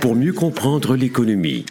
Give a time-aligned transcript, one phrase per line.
[0.00, 1.64] Pour mieux comprendre l'économie,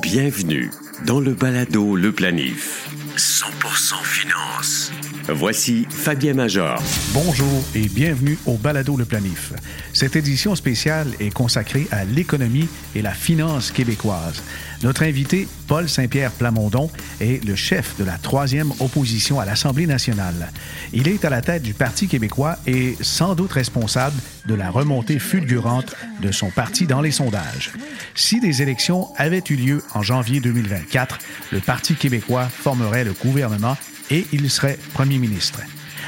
[0.00, 0.70] bienvenue
[1.06, 2.88] dans le balado Le Planif.
[3.16, 4.92] 100% finance.
[5.28, 6.80] Voici Fabien Major.
[7.12, 9.52] Bonjour et bienvenue au Balado Le Planif.
[9.92, 14.40] Cette édition spéciale est consacrée à l'économie et la finance québécoise.
[14.84, 16.90] Notre invité, Paul Saint-Pierre Plamondon,
[17.20, 20.52] est le chef de la troisième opposition à l'Assemblée nationale.
[20.92, 24.16] Il est à la tête du Parti québécois et sans doute responsable
[24.46, 27.72] de la remontée fulgurante de son parti dans les sondages.
[28.14, 31.18] Si des élections avaient eu lieu en janvier 2024,
[31.50, 33.76] le Parti québécois formerait le gouvernement
[34.10, 35.60] et il serait premier ministre.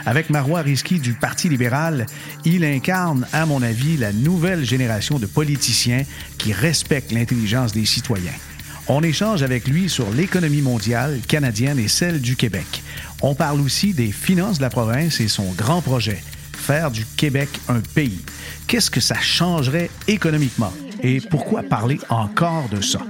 [0.07, 2.07] Avec Marois Risky du Parti libéral,
[2.45, 6.05] il incarne, à mon avis, la nouvelle génération de politiciens
[6.39, 8.33] qui respectent l'intelligence des citoyens.
[8.87, 12.83] On échange avec lui sur l'économie mondiale, canadienne et celle du Québec.
[13.21, 16.23] On parle aussi des finances de la province et son grand projet,
[16.57, 18.21] faire du Québec un pays.
[18.67, 20.73] Qu'est-ce que ça changerait économiquement?
[21.03, 23.01] Et pourquoi parler encore de ça?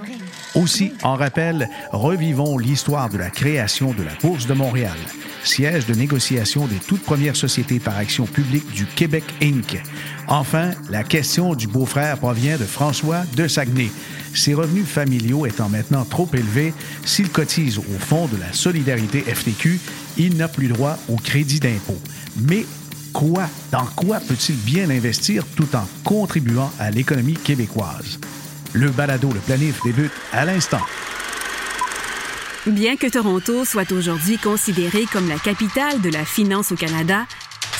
[0.59, 4.97] Aussi, en rappel, revivons l'histoire de la création de la Bourse de Montréal,
[5.45, 9.81] siège de négociation des toutes premières sociétés par action publique du Québec Inc.
[10.27, 13.92] Enfin, la question du beau-frère provient de François de Saguenay.
[14.34, 19.79] Ses revenus familiaux étant maintenant trop élevés, s'il cotise au Fonds de la solidarité FTQ,
[20.17, 22.01] il n'a plus droit au crédit d'impôt.
[22.36, 22.67] Mais
[23.12, 28.19] quoi, dans quoi peut-il bien investir tout en contribuant à l'économie québécoise?
[28.79, 30.81] Le balado Le Planif débute à l'instant.
[32.65, 37.27] Bien que Toronto soit aujourd'hui considérée comme la capitale de la finance au Canada,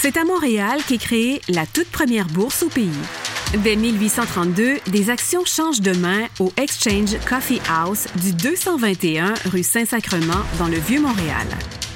[0.01, 2.91] c'est à Montréal qu'est créée la toute première bourse au pays.
[3.63, 10.43] Dès 1832, des actions changent de main au Exchange Coffee House du 221 rue Saint-Sacrement
[10.59, 11.47] dans le Vieux-Montréal.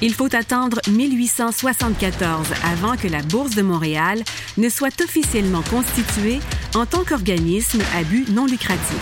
[0.01, 4.23] Il faut attendre 1874 avant que la Bourse de Montréal
[4.57, 6.39] ne soit officiellement constituée
[6.75, 8.99] en tant qu'organisme à but non lucratif.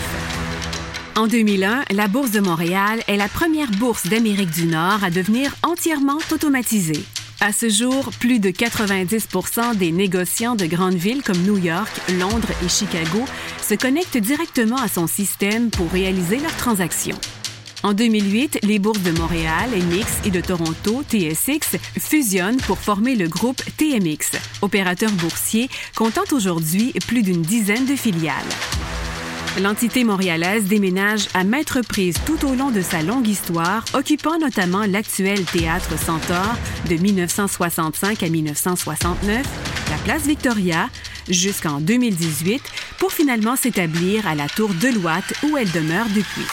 [1.16, 5.54] En 2001, la Bourse de Montréal est la première bourse d'Amérique du Nord à devenir
[5.62, 7.04] entièrement automatisée.
[7.40, 12.52] À ce jour, plus de 90% des négociants de grandes villes comme New York, Londres
[12.64, 13.24] et Chicago
[13.60, 17.18] se connectent directement à son système pour réaliser leurs transactions.
[17.84, 23.26] En 2008, les bourses de Montréal, MX et de Toronto, TSX, fusionnent pour former le
[23.26, 28.36] groupe TMX, opérateur boursier comptant aujourd'hui plus d'une dizaine de filiales.
[29.60, 34.84] L'entité montréalaise déménage à maintes reprises tout au long de sa longue histoire, occupant notamment
[34.86, 36.54] l'actuel théâtre Centaure
[36.88, 39.44] de 1965 à 1969,
[39.90, 40.88] la place Victoria,
[41.28, 42.62] jusqu'en 2018,
[42.98, 46.46] pour finalement s'établir à la tour Deloitte où elle demeure depuis.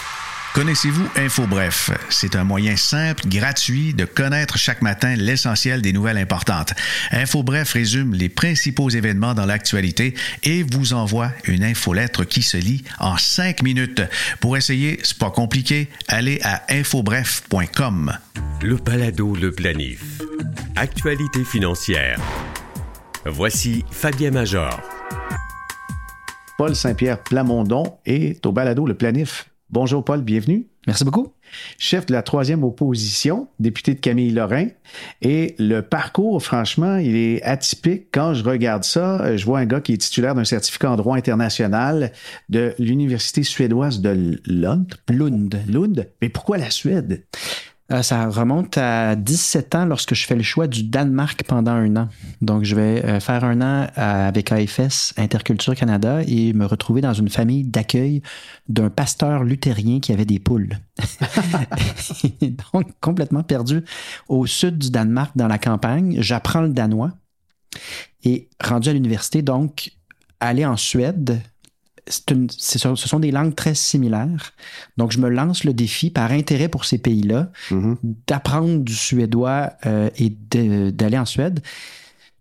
[0.53, 1.91] Connaissez-vous InfoBref?
[2.09, 6.73] C'est un moyen simple, gratuit de connaître chaque matin l'essentiel des nouvelles importantes.
[7.11, 12.83] InfoBref résume les principaux événements dans l'actualité et vous envoie une infolettre qui se lit
[12.99, 14.01] en cinq minutes.
[14.39, 18.17] Pour essayer, c'est pas compliqué, allez à infobref.com.
[18.61, 20.03] Le balado Le Planif.
[20.75, 22.19] Actualité financière.
[23.25, 24.81] Voici Fabien Major.
[26.57, 29.49] Paul Saint-Pierre Plamondon est au balado Le Planif.
[29.71, 30.65] Bonjour Paul, bienvenue.
[30.87, 31.31] Merci beaucoup.
[31.77, 34.65] Chef de la troisième opposition, député de Camille Lorrain.
[35.21, 38.07] Et le parcours, franchement, il est atypique.
[38.11, 41.15] Quand je regarde ça, je vois un gars qui est titulaire d'un certificat en droit
[41.15, 42.13] international
[42.49, 44.95] de l'Université suédoise de Lund.
[45.07, 45.61] Lund.
[45.67, 46.09] Lund.
[46.19, 47.25] Mais pourquoi la Suède?
[47.91, 51.95] Euh, ça remonte à 17 ans lorsque je fais le choix du Danemark pendant un
[51.95, 52.09] an.
[52.41, 57.13] Donc, je vais euh, faire un an avec AFS, Interculture Canada, et me retrouver dans
[57.13, 58.21] une famille d'accueil
[58.67, 60.77] d'un pasteur luthérien qui avait des poules.
[62.73, 63.83] donc, complètement perdu
[64.27, 66.17] au sud du Danemark, dans la campagne.
[66.19, 67.11] J'apprends le danois.
[68.23, 69.91] Et rendu à l'université, donc,
[70.39, 71.41] aller en Suède,
[72.09, 74.53] ce sont des langues très similaires.
[74.97, 77.95] Donc, je me lance le défi par intérêt pour ces pays-là Mm-hmm.
[78.27, 81.59] d'apprendre du suédois euh, et d'aller en Suède.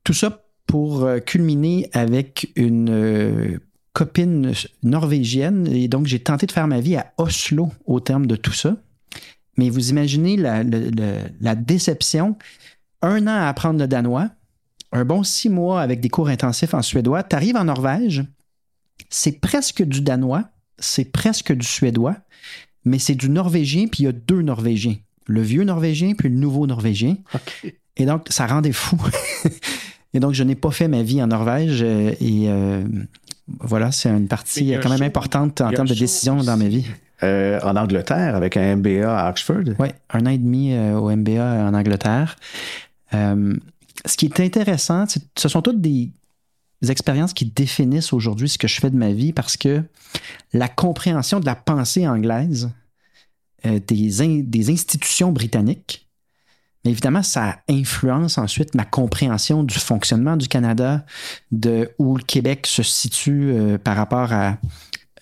[0.04, 3.58] Tout ça pour euh, culminer avec une euh,
[3.92, 4.52] copine
[4.82, 5.66] norvégienne.
[5.68, 8.76] Et donc, j'ai tenté de faire ma vie à Oslo au terme de tout ça.
[9.56, 10.90] Mais vous imaginez la, le-
[11.40, 12.36] la déception.
[13.02, 14.28] Un an à apprendre le danois,
[14.92, 17.22] un bon six mois avec des cours intensifs en suédois.
[17.22, 18.24] Tu arrives en Norvège,
[19.10, 20.44] c'est presque du danois,
[20.78, 22.16] c'est presque du suédois,
[22.84, 24.96] mais c'est du norvégien, puis il y a deux norvégiens.
[25.26, 27.16] Le vieux norvégien, puis le nouveau norvégien.
[27.96, 28.96] Et donc, ça rendait fou.
[30.14, 31.82] et donc, je n'ai pas fait ma vie en Norvège.
[31.82, 32.82] euh, et euh,
[33.60, 36.86] voilà, c'est une partie quand même importante en termes de décision dans ma vie.
[37.24, 39.64] Euh, en Angleterre, avec un MBA à Oxford.
[39.80, 42.36] Oui, un an et demi euh, au MBA en Angleterre.
[43.12, 43.56] Euh,
[44.04, 45.04] ce qui est intéressant,
[45.36, 46.10] ce sont toutes des,
[46.86, 49.82] expériences qui définissent aujourd'hui ce que je fais de ma vie parce que
[50.52, 52.70] la compréhension de la pensée anglaise,
[53.66, 56.08] euh, des, des institutions britanniques,
[56.84, 61.04] mais évidemment, ça influence ensuite ma compréhension du fonctionnement du Canada,
[61.50, 64.58] de où le Québec se situe euh, par rapport à,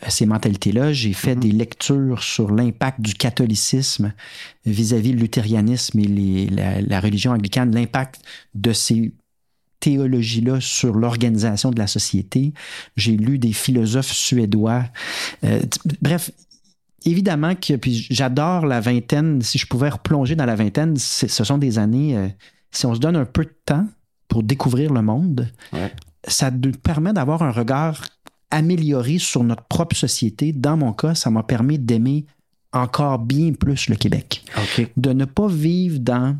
[0.08, 0.92] ces mentalités-là.
[0.92, 1.40] J'ai fait Mhm.
[1.40, 4.12] des lectures sur l'impact du catholicisme
[4.66, 8.20] vis-à-vis le luthérianisme et les- la, la religion anglicane, l'impact
[8.54, 9.14] de ces
[9.80, 12.52] théologies-là sur l'organisation de la société.
[12.96, 14.84] J'ai lu des philosophes suédois.
[15.44, 15.60] Euh,
[16.02, 16.30] bref,
[17.04, 19.42] évidemment que puis j'adore la vingtaine.
[19.42, 22.16] Si je pouvais replonger dans la vingtaine, ce sont des années.
[22.16, 22.28] euh,
[22.72, 23.86] si on se donne un peu de temps
[24.28, 25.92] pour découvrir le monde, Ouais.
[26.26, 28.02] ça nous permet d'avoir un regard
[28.50, 30.52] amélioré sur notre propre société.
[30.52, 32.26] Dans mon cas, ça m'a permis d'aimer
[32.72, 34.44] encore bien plus le Québec.
[34.96, 36.36] De ne pas vivre dans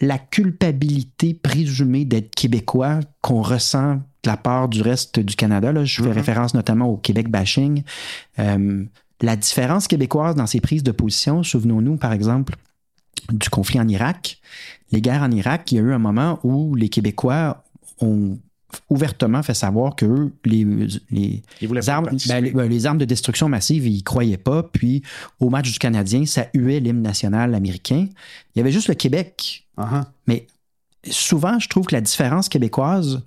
[0.00, 5.72] la culpabilité présumée d'être québécois qu'on ressent de la part du reste du Canada.
[5.72, 6.14] Là, je fais Mhm.
[6.14, 7.82] référence notamment au Québec bashing.
[8.38, 8.84] Euh,
[9.22, 12.56] la différence québécoise dans ses prises de position, souvenons-nous par exemple
[13.32, 14.40] du conflit en Irak,
[14.92, 17.64] les guerres en Irak, il y a eu un moment où les Québécois
[18.00, 18.38] ont
[18.90, 20.64] ouvertement fait savoir que eux, les,
[21.88, 24.62] armes, ben, les, ben, les armes de destruction massive, ils croyaient pas.
[24.62, 25.02] Puis
[25.40, 28.06] au match du Canadien, ça huait l'hymne national américain.
[28.54, 29.66] Il y avait juste le Québec.
[29.78, 30.04] Uh-huh.
[30.26, 30.46] Mais
[31.10, 33.22] souvent, je trouve que la différence québécoise,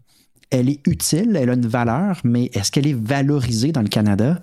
[0.52, 4.40] elle est utile, elle a une valeur, mais est-ce qu'elle est valorisée dans le Canada?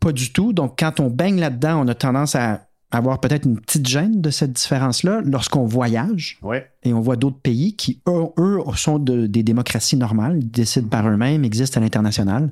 [0.00, 0.52] Pas du tout.
[0.52, 4.30] Donc, quand on baigne là-dedans, on a tendance à avoir peut-être une petite gêne de
[4.30, 6.68] cette différence-là lorsqu'on voyage Ouais.
[6.84, 11.08] et on voit d'autres pays qui, eux, eux, sont de- des démocraties normales, décident par
[11.08, 12.50] eux-mêmes, existent à l'international.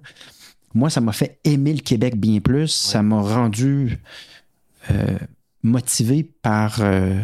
[0.74, 2.68] Moi, ça m'a fait aimer le Québec bien plus.
[2.68, 3.98] Ça m'a rendu
[4.90, 5.18] euh,
[5.62, 7.20] motivé par euh,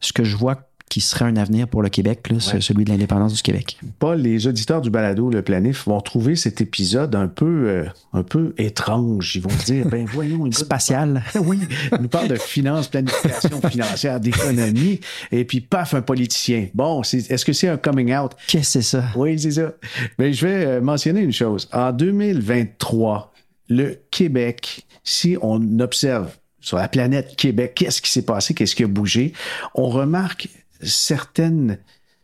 [0.00, 2.60] ce que je vois qui serait un avenir pour le Québec, là, Ouais.
[2.60, 3.78] celui de l'indépendance du Québec.
[3.98, 8.22] Paul, les auditeurs du balado Le Planif vont trouver cet épisode un peu, euh, un
[8.22, 9.34] peu étrange.
[9.34, 11.24] Ils vont se dire, ben voyons, Spatial.
[11.44, 11.58] oui,
[11.92, 15.00] il nous parle de finance, planification financière, d'économie,
[15.32, 16.68] et puis paf, un politicien.
[16.72, 18.32] Bon, est-ce que c'est un coming out?
[18.46, 19.04] Qu'est-ce que c'est ça?
[19.16, 19.72] Oui, c'est ça.
[20.18, 21.68] Mais je vais euh, mentionner une chose.
[21.72, 23.32] En 2023,
[23.68, 26.30] le Québec, si on observe
[26.60, 29.32] sur la planète Québec, qu'est-ce qui s'est passé, qu'est-ce qui a bougé,
[29.74, 30.48] on remarque
[30.82, 31.78] certaines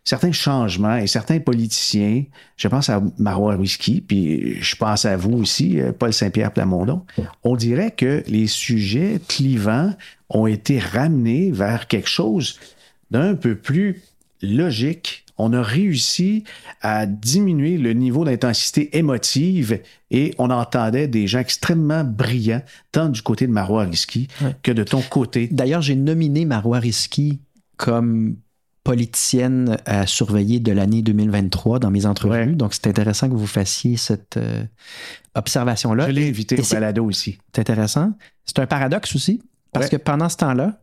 [0.04, 2.25] certains changements et certains politiciens,
[2.56, 7.04] je pense à Marois Risky, puis je pense à vous aussi, euh, Paul Saint-Pierre Plamondon,
[7.44, 9.94] on dirait que les sujets clivants
[10.28, 12.58] ont été ramenés vers quelque chose
[13.10, 14.02] d'un peu plus
[14.43, 15.25] logique.
[15.38, 16.44] On a réussi
[16.82, 22.62] à diminuer le niveau d'intensité émotive et on entendait des gens extrêmement brillants,
[22.93, 24.28] tant du côté de Marois Risky
[24.62, 25.49] que de ton côté.
[25.50, 27.40] D'ailleurs, j'ai nominé Marois Risky
[27.82, 28.37] comme
[28.84, 32.32] politicienne à surveiller de l'année 2023 dans mes entrevues.
[32.32, 32.46] Ouais.
[32.46, 34.64] Donc, c'est intéressant que vous fassiez cette euh,
[35.34, 36.06] observation-là.
[36.06, 37.38] Je l'ai invité au balado aussi.
[37.55, 38.12] C'est intéressant.
[38.44, 39.40] C'est un paradoxe aussi,
[39.73, 39.90] parce Ouais.
[39.90, 40.82] que pendant ce temps-là,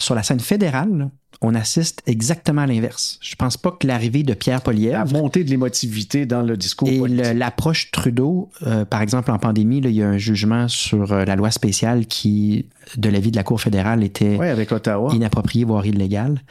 [0.00, 1.10] sur la scène fédérale,
[1.42, 3.18] on assiste exactement à l'inverse.
[3.22, 6.88] Je pense pas que l'arrivée de Pierre La Poilievre montée de l'émotivité dans le discours
[6.88, 11.12] et l'approche Trudeau, euh, par exemple en pandémie, là, il y a un jugement sur
[11.12, 12.66] euh, la loi spéciale qui,
[12.96, 15.14] de l'avis de la Cour fédérale, était Oui, avec Ottawa.
[15.14, 16.42] inappropriée, voire illégale.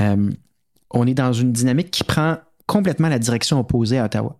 [0.00, 0.30] Euh,
[0.90, 2.36] on est dans une dynamique qui prend
[2.66, 4.38] complètement la direction opposée à Ottawa.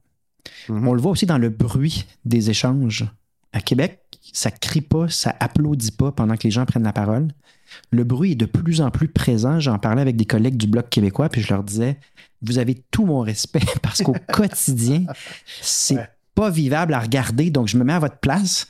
[0.68, 0.88] Mhm.
[0.88, 3.04] On le voit aussi dans le bruit des échanges.
[3.52, 4.01] À Québec,
[4.32, 7.28] ça crie pas, ça applaudit pas pendant que les gens prennent la parole.
[7.90, 9.58] Le bruit est de plus en plus présent.
[9.58, 11.98] J'en parlais avec des collègues du Bloc québécois, puis je leur disais
[12.42, 15.04] Vous avez tout mon respect parce qu'au quotidien,
[15.60, 16.08] c'est Ouais.
[16.34, 18.66] pas vivable à regarder, donc je me mets à votre place.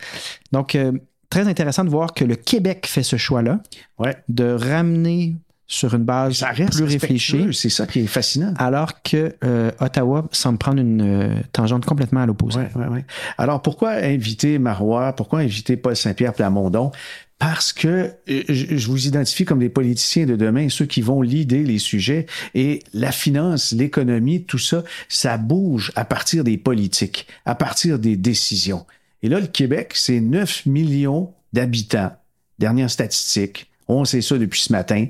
[0.52, 0.92] Donc, euh,
[1.30, 3.60] très intéressant de voir que le Québec fait ce choix-là,
[3.98, 4.16] Ouais.
[4.28, 5.34] de ramener
[5.72, 8.52] sur une base Ça reste plus réfléchie, C'est ça qui est fascinant.
[8.58, 12.58] alors que euh, Ottawa semble prendre une euh, tangente complètement à l'opposé.
[12.58, 13.04] Ouais, ouais, ouais.
[13.38, 15.14] Alors, pourquoi inviter Marois?
[15.14, 16.92] Pourquoi inviter Paul Saint-Pierre Plamondon?
[17.38, 21.64] Parce que euh, je vous identifie comme des politiciens de demain, ceux qui vont leader
[21.64, 22.26] les sujets.
[22.54, 28.16] Et la finance, l'économie, tout ça, ça bouge à partir des politiques, à partir des
[28.16, 28.84] décisions.
[29.22, 32.12] Et là, le Québec, c'est 9 millions d'habitants.
[32.58, 33.70] Dernière statistique.
[33.88, 35.06] On sait ça depuis ce matin.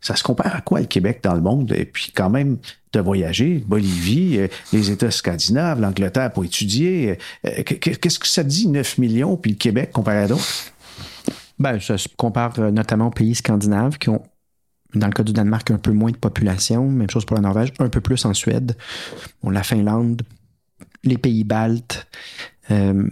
[0.00, 1.72] Ça se compare à quoi le Québec dans le monde?
[1.76, 2.56] Et puis quand même,
[2.92, 7.18] de voyager, Bolivie, euh, les États scandinaves, l'Angleterre pour étudier.
[7.46, 10.72] euh, qu- Qu'est-ce que ça dit, 9 millions, puis le Québec comparé à d'autres?
[11.58, 14.22] Ben, ça se compare euh, notamment aux pays scandinaves qui ont,
[14.94, 16.88] dans le cas du Danemark, un peu moins de population.
[16.88, 18.76] Même chose pour la Norvège, un peu plus en Suède.
[19.42, 20.22] Bon, la Finlande,
[21.04, 22.08] les pays baltes.
[22.70, 23.06] Euh,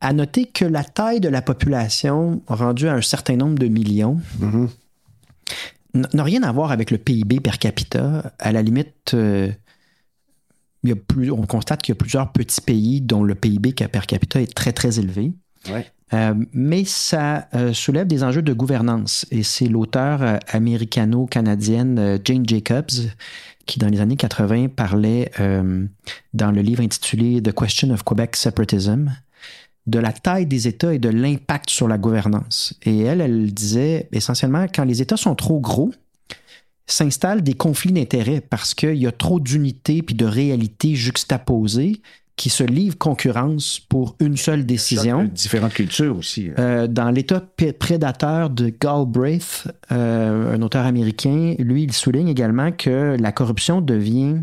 [0.00, 4.20] à noter que la taille de la population rendue à un certain nombre de millions
[4.38, 4.62] Mhm.
[4.62, 4.68] n-
[5.96, 8.32] n'a rien à voir avec le PIB per capita.
[8.38, 9.50] À la limite, euh,
[10.82, 13.72] il y a plus, on constate qu'il y a plusieurs petits pays dont le PIB
[13.72, 15.32] per capita est très, très élevé.
[15.70, 15.86] Ouais.
[16.12, 19.26] Euh, mais ça euh, soulève des enjeux de gouvernance.
[19.30, 23.10] Et c'est l'auteur américano-canadienne Jane Jacobs
[23.66, 25.32] qui, dans les années 80, parlait
[26.34, 29.10] dans le livre intitulé The Question of Quebec Separatism
[29.86, 32.74] de la taille des États et de l'impact sur la gouvernance.
[32.82, 35.92] Et elle, elle disait essentiellement, quand les États sont trop gros,
[36.86, 42.00] s'installent des conflits d'intérêts parce qu'il y a trop d'unités puis de réalités juxtaposées
[42.36, 45.24] qui se livrent concurrence pour une seule décision.
[45.24, 46.50] Différentes cultures aussi.
[46.58, 47.42] Euh, dans l'État
[47.78, 54.42] prédateur de Galbraith, euh, un auteur américain, lui, il souligne également que la corruption devient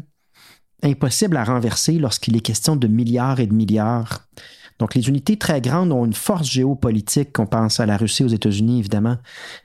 [0.82, 4.28] impossible à renverser lorsqu'il est question de milliards et de milliards.
[4.80, 8.30] Donc, les unités très grandes ont une force géopolitique, on pense à la Russie, aux
[8.30, 9.18] États-Unis, évidemment,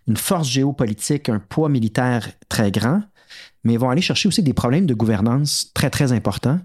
[0.06, 3.02] une force géopolitique, un poids militaire très grand,
[3.64, 6.60] mais vont aller chercher aussi des problèmes de gouvernance très, très importants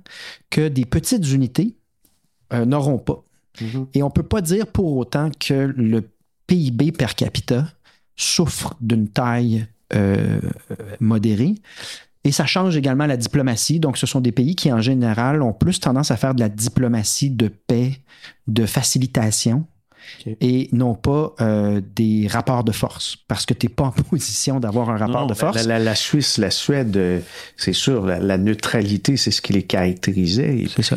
[0.50, 1.76] que des petites unités
[2.54, 3.24] euh, n'auront pas.
[3.62, 3.88] Mhm.
[3.94, 6.10] Et on ne peut pas dire pour autant que le
[6.48, 7.68] PIB per capita
[8.16, 10.40] souffre d'une taille euh,
[11.00, 11.56] modérée.
[12.24, 13.80] Et ça change également la diplomatie.
[13.80, 16.50] Donc, ce sont des pays qui, en général, ont plus tendance à faire de la
[16.50, 17.98] diplomatie de paix,
[18.48, 19.66] de facilitation,
[20.42, 23.18] et non pas euh, des rapports de force.
[23.28, 25.56] Parce que tu n'es pas en position d'avoir un rapport Non, de force.
[25.66, 27.20] La, la- la Suisse, la Suède, euh,
[27.58, 30.58] c'est sûr, la, la neutralité, c'est ce qui les caractérisait.
[30.60, 30.96] Et ça.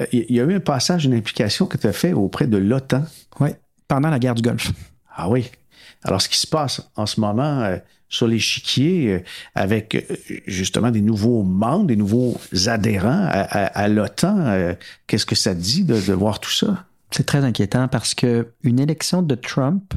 [0.00, 2.56] euh, Il y a eu un passage, une implication que tu as fait auprès de
[2.56, 3.04] l'OTAN.
[3.40, 3.56] Ouais,
[3.88, 4.70] pendant la guerre du Golfe.
[5.16, 5.50] Ah oui.
[6.04, 7.62] Alors, ce qui se passe en ce moment
[8.12, 9.18] sur l'échiquier, euh,
[9.54, 10.00] avec euh,
[10.46, 14.74] justement des nouveaux membres, des nouveaux adhérents à, à- à l'OTAN, euh,
[15.06, 16.84] qu'est-ce que ça dit de, de voir tout ça?
[17.10, 19.94] C'est très inquiétant parce que une élection de Trump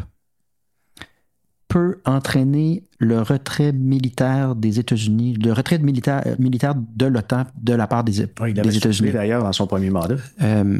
[1.68, 7.88] peut entraîner le retrait militaire des États-Unis, le retrait militaire, militaire de l'OTAN de la
[7.88, 9.12] part des, il avait des soufflé États-Unis.
[9.12, 10.16] d'ailleurs dans son premier mandat.
[10.42, 10.78] Euh,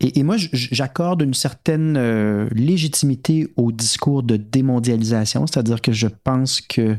[0.00, 6.08] et, et moi, j'accorde une certaine euh, légitimité au discours de démondialisation, c'est-à-dire que je
[6.08, 6.96] pense que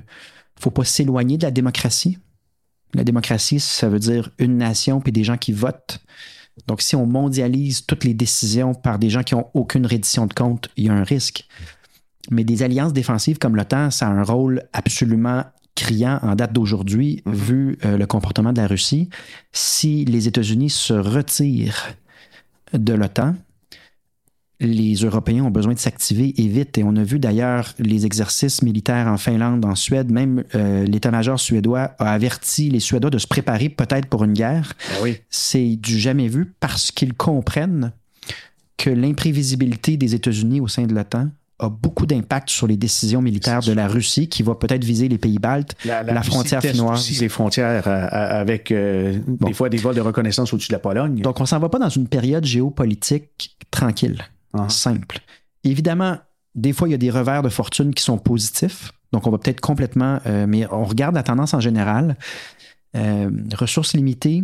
[0.59, 2.17] faut pas s'éloigner de la démocratie.
[2.93, 5.99] La démocratie, ça veut dire une nation puis des gens qui votent.
[6.67, 10.33] Donc, si on mondialise toutes les décisions par des gens qui ont aucune reddition de
[10.33, 11.45] compte, il y a un risque.
[12.31, 15.43] Mais des alliances défensives comme l'OTAN, ça a un rôle absolument
[15.75, 17.33] criant en date d'aujourd'hui, Mhm.
[17.33, 19.09] vu euh, le comportement de la Russie.
[19.51, 21.93] Si les États-Unis se retirent
[22.83, 23.35] de l'OTAN,
[24.59, 26.77] les Européens ont besoin de s'activer et vite.
[26.77, 30.11] Et on a vu d'ailleurs les exercices militaires en Finlande, en Suède.
[30.11, 34.73] Même euh, l'état-major suédois a averti les Suédois de se préparer peut-être pour une guerre.
[34.89, 35.17] Ben oui.
[35.29, 37.91] C'est du jamais vu parce qu'ils comprennent
[38.77, 43.61] que l'imprévisibilité des États-Unis au sein de l'OTAN a beaucoup d'impact sur les décisions militaires
[43.61, 45.75] de la Russie qui va peut-être viser les pays baltes.
[45.85, 47.19] La frontière finnoise.
[47.21, 49.47] les frontières euh, euh, avec euh, Bon.
[49.47, 51.21] des fois des vols de reconnaissance au-dessus de la Pologne.
[51.21, 54.21] Donc, on s'en va pas dans une période géopolitique tranquille,
[54.53, 54.67] Ah.
[54.69, 55.19] simple.
[55.63, 56.17] Évidemment,
[56.55, 58.91] des fois, il y a des revers de fortune qui sont positifs.
[59.13, 60.19] Donc, on va peut-être complètement.
[60.25, 62.17] euh, mais on regarde la tendance en général.
[62.97, 64.43] Euh, ressources limitées,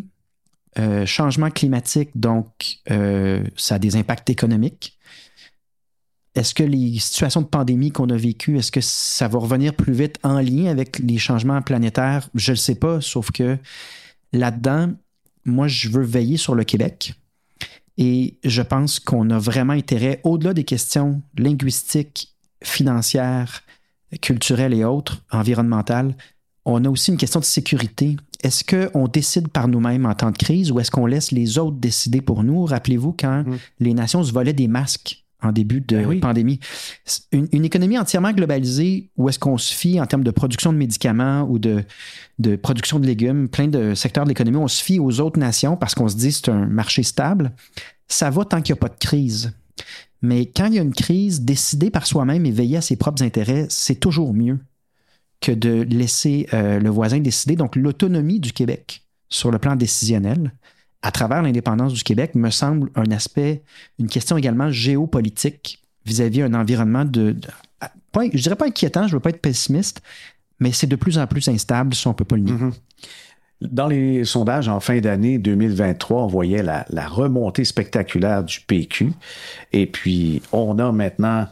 [1.06, 2.78] changement climatique, donc
[3.58, 4.98] ça a des impacts économiques.
[6.36, 9.94] Est-ce que les situations de pandémie qu'on a vécues, est-ce que ça va revenir plus
[9.94, 12.30] vite en lien avec les changements planétaires?
[12.36, 13.58] Je ne le sais pas, sauf que
[14.32, 14.94] là-dedans,
[15.44, 17.14] moi, je veux veiller sur le Québec.
[17.98, 22.30] Et je pense qu'on a vraiment intérêt, au-delà des questions linguistiques,
[22.64, 23.64] financières,
[24.22, 26.16] culturelles et autres, environnementales,
[26.64, 28.18] on a aussi une question de sécurité.
[28.44, 31.78] Est-ce qu'on décide par nous-mêmes en temps de crise ou est-ce qu'on laisse les autres
[31.78, 32.66] décider pour nous?
[32.66, 33.58] Rappelez-vous quand Mm.
[33.80, 36.20] les nations se volaient des masques en début de Ben oui.
[36.20, 36.60] pandémie.
[37.32, 40.78] Une, une économie entièrement globalisée où est-ce qu'on se fie en termes de production de
[40.78, 41.84] médicaments ou de,
[42.40, 45.78] de production de légumes, plein de secteurs de l'économie, on se fie aux autres nations
[45.78, 47.52] parce qu'on se dit c'est un marché stable.
[48.08, 49.54] Ça va tant qu'il n'y a pas de crise.
[50.22, 53.24] Mais quand il y a une crise, décider par soi-même et veiller à ses propres
[53.24, 54.60] intérêts, c'est toujours mieux
[55.40, 57.56] que de laisser euh, le voisin décider.
[57.56, 60.54] Donc, l'autonomie du Québec sur le plan décisionnel,
[61.02, 63.64] à travers l'indépendance du Québec, me semble un aspect,
[64.00, 67.36] une question également géopolitique vis-à-vis un environnement de,
[68.16, 70.02] je dirais pas inquiétant, je veux pas être pessimiste,
[70.60, 72.54] mais c'est de plus en plus instable si on peut pas le nier.
[72.54, 72.74] Mhm.
[73.62, 79.14] Dans les sondages en fin d'année 2023, on voyait la, la remontée spectaculaire du PQ.
[79.72, 81.48] Et puis, on a maintenant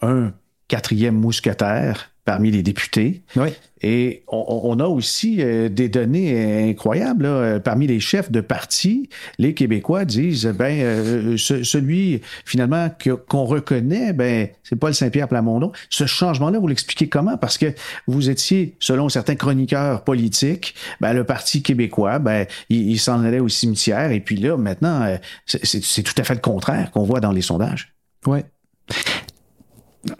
[0.00, 0.32] un
[0.76, 3.22] quatrième mousquetaire parmi les députés.
[3.36, 3.48] Oui.
[3.82, 7.24] Et on, on a aussi euh, des données incroyables.
[7.26, 7.60] Là.
[7.60, 13.44] Parmi les chefs de parti, les Québécois disent ben euh, ce- celui finalement que- qu'on
[13.44, 15.72] reconnaît, ben c'est Paul Saint-Pierre Plamondon.
[15.90, 17.36] Ce changement-là, vous l'expliquez comment?
[17.36, 17.74] Parce que
[18.06, 23.40] vous étiez, selon certains chroniqueurs politiques, ben le Parti québécois, ben il, il s'en allait
[23.40, 24.10] au cimetière.
[24.12, 27.42] Et puis là, maintenant, euh, c'est tout à fait le contraire qu'on voit dans les
[27.42, 27.92] sondages.
[28.26, 28.44] Ouais.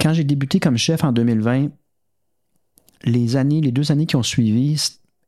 [0.00, 1.68] Quand j'ai débuté comme chef en 2020,
[3.04, 4.80] les années, les deux années qui ont suivi,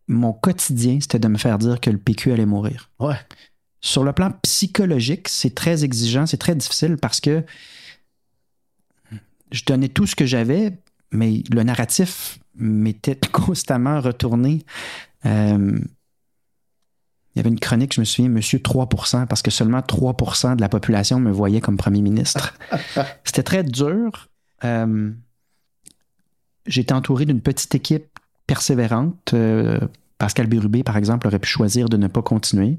[0.06, 2.90] mon quotidien, c'était de me faire dire que le PQ allait mourir.
[3.00, 3.16] Ouais.
[3.80, 7.44] Sur le plan psychologique, c'est très exigeant, c'est très difficile parce que
[9.50, 10.72] je donnais tout ce que j'avais,
[11.10, 14.64] mais le narratif m'était constamment retourné.
[15.26, 15.78] Euh,
[17.34, 20.60] il y avait une chronique, je me souviens, Monsieur 3% parce que seulement 3% de
[20.60, 22.56] la population me voyait comme premier ministre.
[23.24, 24.28] C'était très dur.
[24.64, 25.10] Euh,
[26.66, 28.06] J'étais entouré d'une petite équipe
[28.46, 29.34] persévérante.
[29.34, 29.78] Euh,
[30.16, 32.78] Pascal Bérubé, par exemple, aurait pu choisir de ne pas continuer.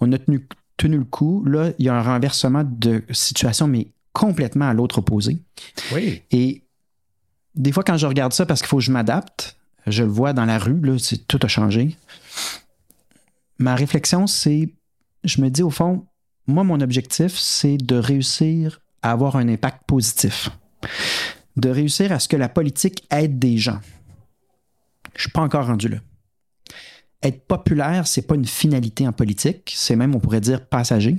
[0.00, 0.46] On a tenu,
[0.76, 1.44] tenu le coup.
[1.44, 5.38] Là, il y a un renversement de situation, mais complètement à l'autre opposé.
[5.92, 6.22] Oui.
[6.30, 6.62] Et
[7.54, 9.56] des fois, quand je regarde ça, parce qu'il faut que je m'adapte,
[9.86, 10.96] je le vois dans la rue, là,
[11.26, 11.96] tout a changé.
[13.58, 14.72] Ma réflexion, c'est,
[15.24, 16.06] je me dis au fond,
[16.46, 20.50] moi, mon objectif, c'est de réussir à avoir un impact positif.
[21.56, 23.80] De réussir à ce que la politique aide des gens.
[25.16, 25.98] Je suis pas encore rendu là.
[27.22, 31.16] Être populaire, c'est pas une finalité en politique, c'est même, on pourrait dire, passager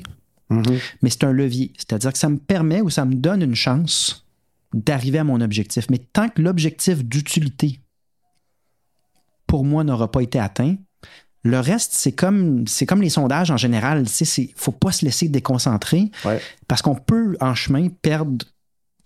[0.52, 0.80] Mhm.
[1.04, 1.74] mais c'est un levier.
[1.78, 4.26] C'est-à-dire que ça me permet ou ça me donne une chance
[4.74, 5.86] d'arriver à mon objectif.
[5.92, 7.80] Mais tant que l'objectif d'utilité,
[9.46, 10.76] pour moi, n'aura pas été atteint,
[11.44, 14.06] le reste, c'est comme, c'est comme les sondages en général.
[14.08, 16.42] Il ne faut pas se laisser déconcentrer Ouais.
[16.68, 18.46] parce qu'on peut, en chemin, perdre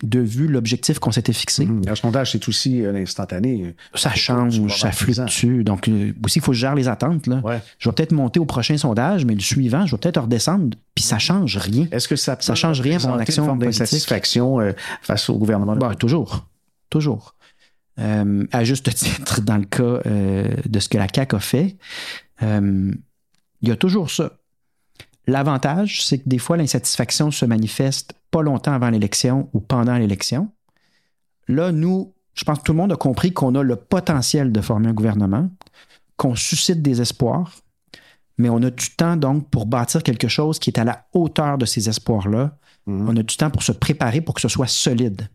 [0.03, 1.65] de vue l'objectif qu'on s'était fixé.
[1.65, 1.83] Mhm.
[1.87, 3.73] Un sondage, c'est aussi euh, l'instantané.
[3.95, 5.63] Ça change, ça fluctue.
[5.63, 7.25] Donc, euh, aussi, il faut que je gère les attentes.
[7.27, 7.41] Là.
[7.43, 7.61] Ouais.
[7.79, 11.03] Je vais peut-être monter au prochain sondage, mais le suivant, je vais peut-être redescendre, puis
[11.03, 11.87] ça change rien.
[11.91, 15.29] Est-ce que ça, Ça peut change rien pour mon action une forme d'insatisfaction euh, face
[15.29, 15.75] au gouvernement?
[15.75, 16.45] Bah, toujours.
[16.89, 17.35] Toujours.
[17.99, 21.77] Euh, à juste titre, dans le cas euh, de ce que la CAQ a fait,
[22.41, 24.33] il y a toujours ça.
[25.27, 30.49] L'avantage, c'est que des fois, l'insatisfaction se manifeste pas longtemps avant l'élection ou pendant l'élection.
[31.47, 34.61] Là, nous, je pense que tout le monde a compris qu'on a le potentiel de
[34.61, 35.49] former un gouvernement,
[36.17, 37.51] qu'on suscite des espoirs,
[38.37, 41.57] mais on a du temps donc pour bâtir quelque chose qui est à la hauteur
[41.57, 42.57] de ces espoirs-là.
[42.85, 43.09] Mhm.
[43.09, 45.29] On a du temps pour se préparer pour que ce soit solide.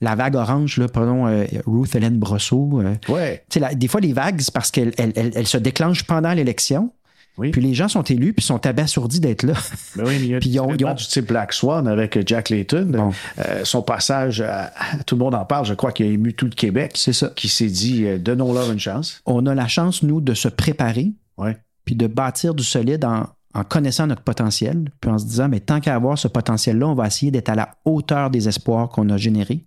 [0.00, 3.44] La vague orange, là, pardon, euh, Ruth Hélène Brosseau, euh, Ouais.
[3.48, 6.04] tu sais, la- des fois, les vagues, c'est parce qu'elles elles- elles- elles se déclenchent
[6.04, 6.92] pendant l'élection.
[7.38, 7.50] Oui.
[7.52, 9.54] Puis les gens sont élus puis sont abasourdis d'être là.
[9.96, 12.18] Ben oui, mais il y a Puis ils ont- ils du type Black Swan avec
[12.26, 12.86] Jack Layton.
[12.90, 13.12] Bon.
[13.38, 14.72] Euh, son passage, à-
[15.06, 17.28] tout le monde en parle, je crois qu'il a ému tout le Québec, C'est ça.
[17.36, 19.22] qui s'est dit euh, donnons-leur une chance.
[19.24, 21.56] On a la chance, nous, de se préparer Ouais.
[21.84, 25.60] puis de bâtir du solide en, en connaissant notre potentiel, puis en se disant, mais
[25.60, 29.08] tant qu'à avoir ce potentiel-là, on va essayer d'être à la hauteur des espoirs qu'on
[29.10, 29.64] a générés.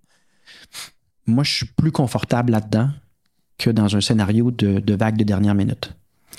[1.26, 2.90] Moi, je suis plus confortable là-dedans
[3.58, 5.94] que dans un scénario de, de vague de dernière minute.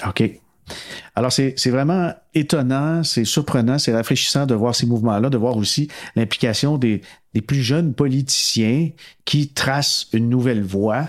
[0.07, 0.39] OK.
[1.15, 5.89] Alors, c'est vraiment étonnant, c'est surprenant, c'est rafraîchissant de voir ces mouvements-là, de voir aussi
[6.15, 7.01] l'implication des,
[7.33, 8.89] des plus jeunes politiciens
[9.25, 11.07] qui tracent une nouvelle voie.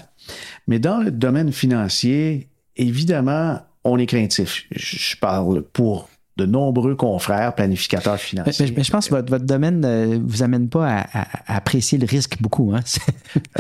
[0.67, 4.67] Mais dans le domaine financier, évidemment, on est craintif.
[4.71, 8.67] Je parle pour de nombreux confrères planificateurs financiers.
[8.67, 11.57] mais- mais je pense que votre, votre domaine ne vous amène pas à, à- à
[11.59, 12.73] apprécier le risque beaucoup.
[12.75, 12.81] Hein?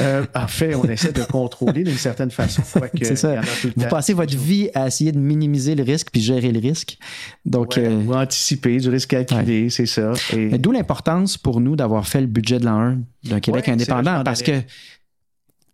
[0.00, 2.62] Euh, en fait, on essaie de contrôler d'une certaine façon.
[3.02, 3.40] c'est ça.
[3.76, 6.98] Vous passez votre vie à essayer de minimiser le risque puis gérer le risque.
[7.46, 10.12] Donc, Ouais, euh, ou anticiper du risque calculé, c'est ça.
[10.32, 12.98] Et- d'où l'importance pour nous d'avoir fait le budget de l'an 1
[13.30, 14.52] d'un Québec Ouais, indépendant que parce que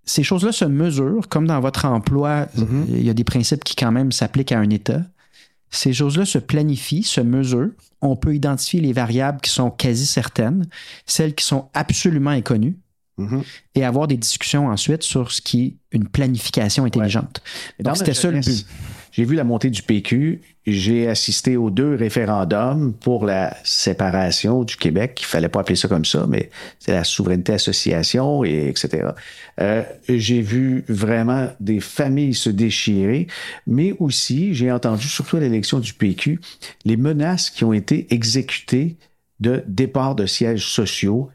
[0.04, 2.86] ces choses-là se mesurent, comme dans votre emploi, Mhm.
[2.90, 5.02] il y a des principes qui quand même s'appliquent à un État.
[5.70, 7.70] Ces choses-là se planifient, se mesurent.
[8.00, 10.66] On peut identifier les variables qui sont quasi certaines,
[11.06, 12.76] celles qui sont absolument inconnues,
[13.18, 13.42] Mhm.
[13.74, 17.42] et avoir des discussions ensuite sur ce qui est une planification intelligente.
[17.78, 18.66] Donc, c'était ça le but.
[19.12, 20.40] J'ai vu la montée du PQ.
[20.70, 25.18] J'ai assisté aux deux référendums pour la séparation du Québec.
[25.20, 29.09] Il fallait pas appeler ça comme ça, mais c'est la souveraineté association et etc.
[29.61, 33.26] Euh, j'ai vu vraiment des familles se déchirer,
[33.66, 36.40] mais aussi j'ai entendu, surtout à l'élection du PQ,
[36.85, 38.96] les menaces qui ont été exécutées
[39.40, 41.30] de départ de sièges sociaux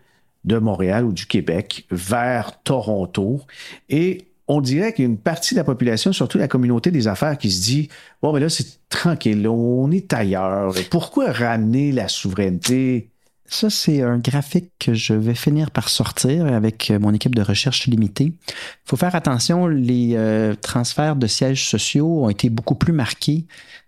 [0.46, 3.42] de Montréal ou du Québec vers Toronto.
[3.90, 7.64] Et on dirait qu'il partie de la population, surtout la communauté des affaires, qui se
[7.64, 7.90] dit
[8.22, 10.74] Bon, mais là, c'est tranquille, on est ailleurs.
[10.92, 13.10] Pourquoi ramener la souveraineté?
[13.48, 17.86] Ça, c'est un graphique que je vais finir par sortir avec mon équipe de recherche
[17.86, 18.34] limitée.
[18.48, 23.46] Il faut faire attention, les euh, transferts de sièges sociaux ont été beaucoup plus marqués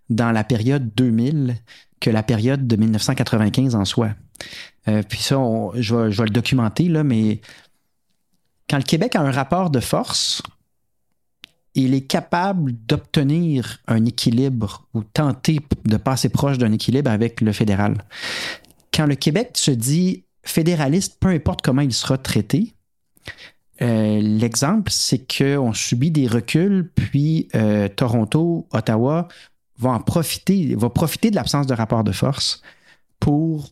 [0.10, 1.56] dans la période 2000
[2.00, 4.10] que la période de 1995 en soi.
[4.88, 5.36] Euh, puis ça,
[5.74, 7.42] je, vais, je, vais, le documenter, là, mais
[8.70, 10.42] quand le Québec a un rapport de force,
[11.74, 17.52] il est capable d'obtenir un équilibre ou tenter de passer proche d'un équilibre avec le
[17.54, 18.04] fédéral.
[18.92, 22.74] Quand le Québec se dit fédéraliste, peu importe comment il sera traité,
[23.82, 29.28] euh, l'exemple, c'est qu'on subit des reculs, puis euh, Toronto, Ottawa
[29.78, 32.64] vont en profiter, vont profiter de l'absence de rapport de force
[33.20, 33.70] pour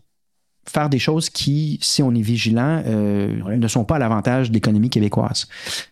[0.68, 4.54] faire des choses qui, si on est vigilant, euh, ne sont pas à l'avantage de
[4.54, 5.48] l'économie québécoise.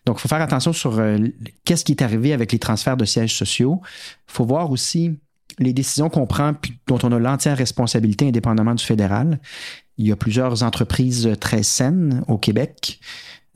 [0.06, 1.18] Donc, il faut faire attention sur euh,
[1.64, 3.82] qu'est-ce qui est arrivé avec les transferts de sièges sociaux.
[4.28, 5.20] Il faut voir aussi
[5.60, 9.40] les décisions qu'on prend puis dont on a l'entière responsabilité indépendamment du fédéral.
[9.98, 13.00] Il y a plusieurs entreprises très saines au Québec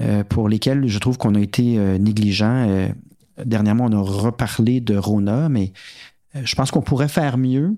[0.02, 2.92] euh, pour lesquelles je trouve qu'on a été négligent.
[3.44, 5.74] dernièrement, on a reparlé de Rona, mais
[6.36, 7.76] je pense qu'on pourrait faire mieux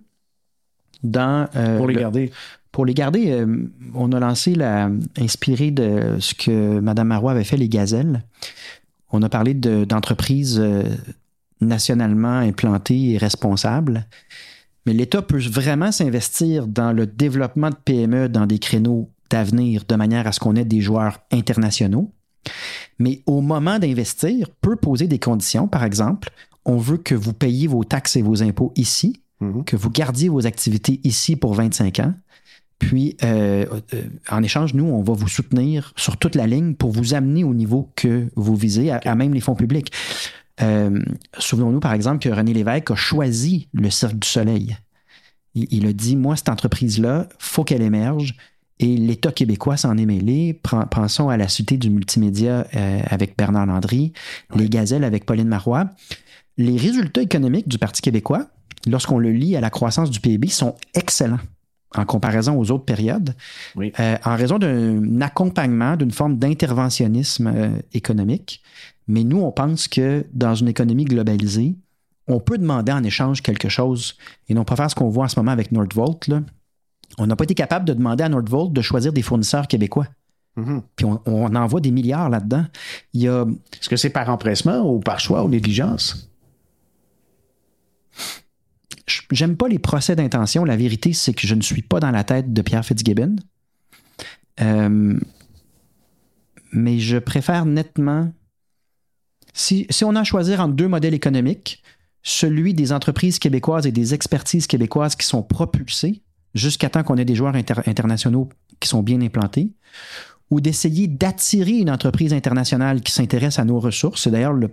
[1.02, 1.47] dans...
[1.78, 2.32] pour les garder
[2.71, 7.43] pour les garder, euh, on a lancé la, inspiré de ce que Mme Marois avait
[7.43, 8.23] fait, les gazelles.
[9.12, 10.84] On a parlé d'entreprises euh,
[11.62, 14.05] nationalement implantées et responsables.
[14.86, 19.95] Mais l'État peut vraiment s'investir dans le développement de PME dans des créneaux d'avenir de
[19.95, 22.12] manière à ce qu'on ait des joueurs internationaux.
[22.97, 25.67] Mais au moment d'investir, peut poser des conditions.
[25.67, 26.29] Par exemple,
[26.65, 29.63] on veut que vous payiez vos taxes et vos impôts ici, mm-hmm.
[29.63, 32.13] que vous gardiez vos activités ici pour 25 ans,
[32.79, 36.91] puis, euh, euh, en échange, nous, on va vous soutenir sur toute la ligne pour
[36.91, 39.91] vous amener au niveau que vous visez, à, même les fonds publics.
[40.61, 40.99] Euh,
[41.37, 44.77] Souvenons-nous, par exemple, que René Lévesque a choisi le Cirque du Soleil.
[45.55, 48.35] Il, a dit, moi, cette entreprise-là, faut qu'elle émerge.
[48.79, 50.57] Et l'État québécois s'en est mêlé.
[50.89, 52.65] Pensons à la Cité du multimédia
[53.07, 54.13] avec Bernard Landry,
[54.55, 55.89] les Gazelles avec Pauline Marois.
[56.57, 58.47] Les résultats économiques du Parti québécois,
[58.87, 61.39] lorsqu'on le lit à la croissance du PIB, sont excellents
[61.95, 63.34] en comparaison aux autres périodes,
[63.78, 68.62] euh, en raison d'un accompagnement, d'une forme d'interventionnisme euh, économique.
[69.08, 71.75] Mais nous, on pense que dans une économie globalisée,
[72.28, 74.15] on peut demander en échange quelque chose
[74.47, 76.28] et non pas faire ce qu'on voit en ce moment avec Nordvolt.
[76.28, 76.43] Là.
[77.17, 80.06] On n'a pas été capable de demander à Nordvolt de choisir des fournisseurs québécois.
[80.58, 80.82] Mm-hmm.
[80.95, 82.65] Puis on, on, envoie des milliards là-dedans.
[83.13, 83.45] Il y a...
[83.73, 86.30] Est-ce que c'est par empressement ou par choix ou négligence?
[89.31, 90.65] J'aime pas les procès d'intention.
[90.65, 93.35] La vérité, c'est que je ne suis pas dans la tête de Pierre Fitzgibbon.
[94.61, 95.19] Euh,
[96.71, 98.31] mais je préfère nettement.
[99.53, 101.83] Si, on a à choisir entre deux modèles économiques,
[102.21, 106.21] celui des entreprises québécoises et des expertises québécoises qui sont propulsées
[106.53, 109.71] jusqu'à temps qu'on ait des joueurs internationaux qui sont bien implantés,
[110.49, 114.23] ou d'essayer d'attirer une entreprise internationale qui s'intéresse à nos ressources.
[114.23, 114.69] C'est d'ailleurs le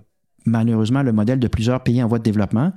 [0.46, 2.72] malheureusement le modèle de plusieurs pays en voie de développement.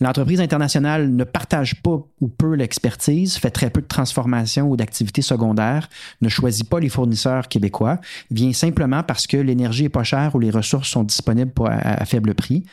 [0.00, 5.22] L'entreprise internationale ne partage pas ou peu l'expertise, fait très peu de transformation ou d'activités
[5.22, 5.88] secondaires,
[6.20, 10.40] ne choisit pas les fournisseurs québécois, vient simplement parce que l'énergie est pas chère ou
[10.40, 12.64] les ressources sont disponibles à, faible prix.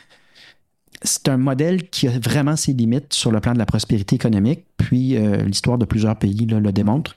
[1.02, 4.66] C'est un modèle qui a vraiment ses limites sur le plan de la prospérité économique,
[4.76, 7.16] puis euh, l'histoire de plusieurs pays le démontre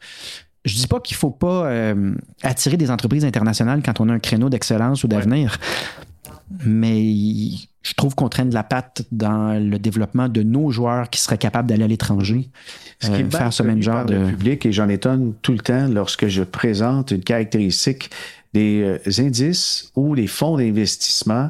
[0.65, 4.19] je dis pas qu'il faut pas euh, attirer des entreprises internationales quand on a un
[4.19, 5.58] créneau d'excellence ou d'avenir
[6.66, 7.13] mais
[7.84, 11.38] je trouve qu'on traîne de la patte dans le développement de nos joueurs qui seraient
[11.38, 12.50] capables d'aller à l'étranger,
[13.04, 16.44] euh, faire ce même genre de public et j'en étonne tout le temps lorsque je
[16.44, 18.10] présente une caractéristique
[18.54, 21.50] des euh, indices ou les fonds d'investissement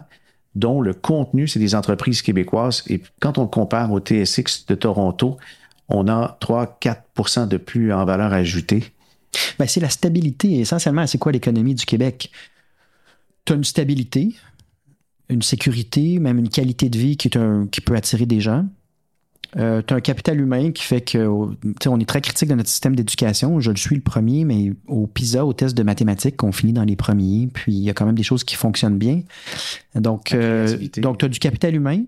[0.55, 5.37] dont le contenu c'est des entreprises québécoises et quand on compare au TSX de Toronto,
[5.89, 8.83] on a 3-4% de plus en valeur ajoutée.
[9.59, 10.59] Ben, c'est la stabilité.
[10.59, 12.31] Essentiellement, c'est quoi l'économie du Québec?
[13.45, 14.33] Tu as une stabilité,
[15.29, 18.65] une sécurité, même une qualité de vie qui, est un, qui peut attirer des gens.
[19.55, 21.27] Euh, tu as un capital humain qui fait que
[21.85, 23.59] on est très critique de notre système d'éducation.
[23.59, 26.83] Je le suis le premier, mais au PISA, au test de mathématiques, on finit dans
[26.83, 27.47] les premiers.
[27.53, 29.21] Puis il y a quand même des choses qui fonctionnent bien.
[29.95, 32.03] Donc, euh, donc tu as du capital humain,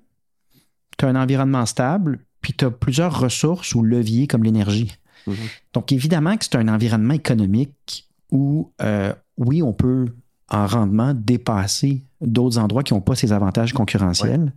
[0.97, 4.95] tu as un environnement stable, puis tu as plusieurs ressources ou leviers comme l'énergie.
[5.28, 5.34] Mm-hmm.
[5.73, 10.08] Donc évidemment que c'est un environnement économique où, euh, oui, on peut
[10.50, 14.54] en rendement dépasser d'autres endroits qui n'ont pas ces avantages concurrentiels.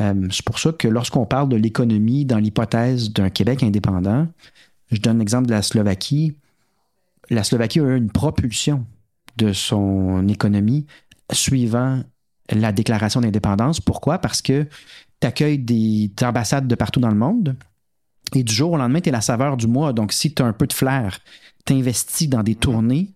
[0.00, 4.26] Euh, c'est pour ça que lorsqu'on parle de l'économie dans l'hypothèse d'un Québec indépendant,
[4.90, 6.36] je donne l'exemple de la Slovaquie.
[7.30, 8.84] La Slovaquie a eu une propulsion
[9.36, 10.86] de son économie
[11.32, 12.02] suivant
[12.50, 13.80] la déclaration d'indépendance.
[13.80, 14.18] Pourquoi?
[14.18, 14.66] Parce que
[15.20, 17.56] tu accueilles des ambassades de partout dans le monde.
[18.34, 19.92] Et du jour au lendemain, tu es la saveur du mois.
[19.92, 21.18] Donc, si tu as un peu de flair,
[21.64, 23.13] tu investis dans des tournées,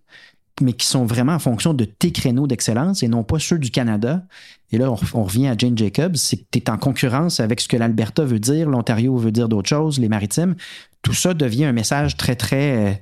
[0.61, 3.71] mais qui sont vraiment en fonction de tes créneaux d'excellence et non pas ceux du
[3.71, 4.25] Canada.
[4.71, 7.67] Et là, on, revient à Jane Jacobs, c'est que tu es en concurrence avec ce
[7.67, 10.55] que l'Alberta veut dire, l'Ontario veut dire d'autres choses, les maritimes.
[11.01, 12.93] Tout ça devient un message très, très euh,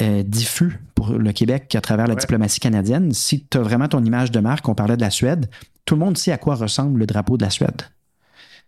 [0.00, 3.12] euh, diffus pour le Québec à travers la diplomatie canadienne.
[3.12, 5.48] Si tu as vraiment ton image de marque, on parlait de la Suède,
[5.84, 7.82] tout le monde sait à quoi ressemble le drapeau de la Suède.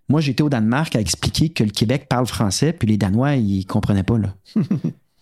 [0.09, 3.66] Moi, j'étais au Danemark à expliquer que le Québec parle français, puis les Danois, ils
[3.66, 4.19] comprenaient pas.
[4.19, 4.35] Là.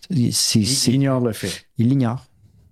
[0.09, 1.65] ils ignorent le fait.
[1.77, 2.25] Ils l'ignorent.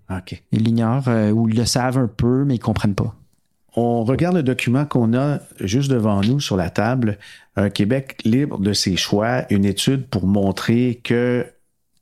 [0.10, 0.42] OK.
[0.52, 3.16] Ils l'ignorent euh, ou ils le savent un peu, mais ils comprennent pas.
[3.76, 7.18] On regarde le document qu'on a juste devant nous sur la table,
[7.56, 11.48] un Québec libre de ses choix, une étude pour montrer que,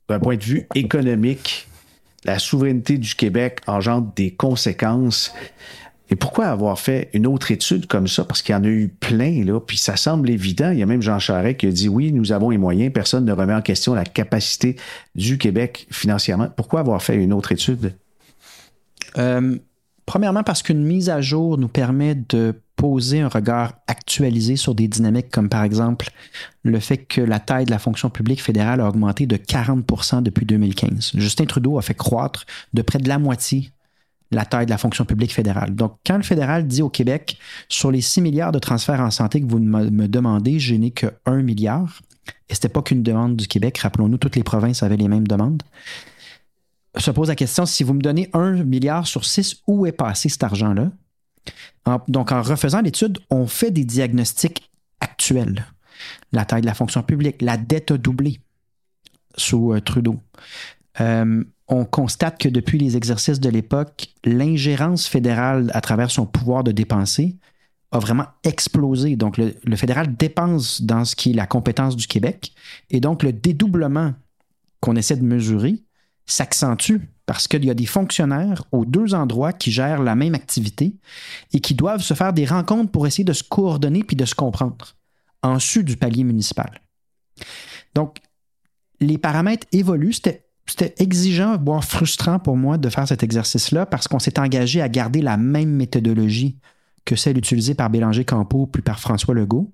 [0.10, 1.70] d'un point de vue économique,
[2.26, 5.34] la souveraineté du Québec engendre des conséquences
[6.12, 8.26] et pourquoi avoir fait une autre étude comme ça?
[8.26, 10.72] Parce qu'il y en a eu plein, là, puis ça semble évident.
[10.72, 13.24] Il y a même Jean Charest qui a dit oui, nous avons les moyens, personne
[13.24, 14.76] ne remet en question la capacité
[15.16, 16.50] du Québec financièrement.
[16.54, 17.96] Pourquoi avoir fait une autre étude?
[19.18, 19.58] Euh,
[20.06, 24.90] premièrement, parce qu'une mise à jour nous permet de poser un regard actualisé sur des
[24.90, 26.10] dynamiques comme par exemple
[26.64, 30.46] le fait que la taille de la fonction publique fédérale a augmenté de 40% depuis
[30.46, 31.12] 2015.
[31.16, 33.72] Justin Trudeau a fait croître de près de la moitié
[34.32, 35.76] la taille de la fonction publique fédérale.
[35.76, 39.42] Donc, quand le fédéral dit au Québec, sur les 6 milliards de transferts en santé
[39.42, 42.02] que vous me demandez, je n'ai que 1 milliard,
[42.50, 45.28] et ce n'était pas qu'une demande du Québec, rappelons-nous, toutes les provinces avaient les mêmes
[45.28, 45.64] demandes,
[46.98, 50.30] se pose la question, si vous me donnez 1 milliard sur 6, où est passé
[50.30, 50.92] cet argent-là?
[52.08, 55.66] donc, en refaisant l'étude, on fait des diagnostics actuels.
[56.32, 58.40] La taille de la fonction publique, la dette a doublé
[59.36, 60.20] sous euh, Trudeau.
[61.00, 66.66] Euh, on constate que depuis les exercices de l'époque, l'ingérence fédérale à travers son pouvoir
[66.66, 67.38] de dépenser
[67.92, 69.16] a vraiment explosé.
[69.16, 72.54] Donc, le, fédéral dépense dans ce qui est la compétence du Québec.
[72.90, 74.14] Et donc, le dédoublement
[74.82, 75.82] qu'on essaie de mesurer
[76.26, 80.98] s'accentue parce qu'il y a des fonctionnaires aux deux endroits qui gèrent la même activité
[81.54, 84.36] et qui doivent se faire des rencontres pour essayer de se coordonner puis de se
[84.36, 84.96] comprendre
[85.42, 86.82] en du palier municipal.
[87.96, 88.18] Donc,
[89.00, 90.14] les paramètres évoluent.
[90.72, 94.88] C'était exigeant, voire frustrant pour moi de faire cet exercice-là parce qu'on s'est engagé à
[94.88, 96.58] garder la même méthodologie
[97.04, 99.74] que celle utilisée par Bélanger Campo puis par François Legault.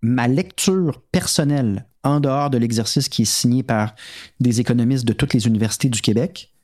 [0.00, 3.94] Ma lecture personnelle, en dehors de l'exercice qui est signé par
[4.40, 6.54] des économistes de toutes les universités du Québec,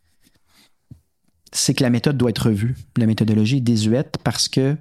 [1.53, 2.75] c'est que la méthode doit être revue.
[2.97, 4.79] La méthodologie est désuète parce que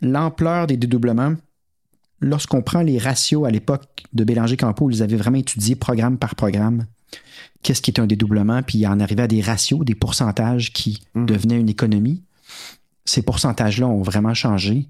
[0.00, 1.34] l'ampleur des dédoublements,
[2.20, 6.34] lorsqu'on prend les ratios à l'époque de Bélanger Campo, ils avaient vraiment étudié programme par
[6.34, 6.86] programme
[7.62, 11.26] qu'est-ce qui est un dédoublement, puis en arrivait à des ratios, des pourcentages qui mhm.
[11.26, 12.22] devenaient une économie.
[13.04, 14.88] Ces pourcentages-là ont vraiment changé.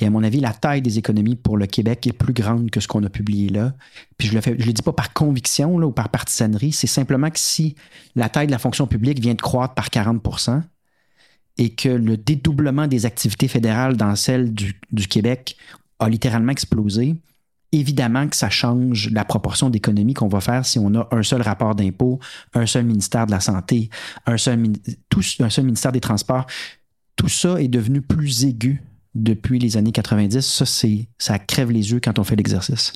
[0.00, 2.80] Et à mon avis, la taille des économies pour le Québec est plus grande que
[2.80, 3.72] ce qu'on a publié là.
[4.18, 7.30] Puis je le je le dis pas par conviction là, ou par partisanerie, c'est simplement
[7.30, 7.76] que si
[8.16, 10.62] la taille de la fonction publique vient de croître par 40%
[11.58, 15.56] et que le dédoublement des activités fédérales dans celle du, du Québec
[16.00, 17.14] a littéralement explosé,
[17.72, 21.42] évidemment que ça change la proportion d'économie qu'on va faire si on a un seul
[21.42, 22.20] rapport d'impôt,
[22.54, 23.90] un seul ministère de la Santé,
[24.26, 24.62] un seul,
[25.40, 26.46] un seul ministère des Transports.
[27.16, 28.82] Tout ça est devenu plus aigu
[29.14, 30.40] depuis les années 90.
[30.40, 30.64] Ça,
[31.18, 32.92] ça crève les yeux quand on fait l'exercice.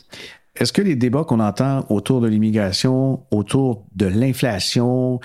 [0.58, 5.20] Est-ce que les débats qu'on entend autour de l'immigration, autour de l'inflation,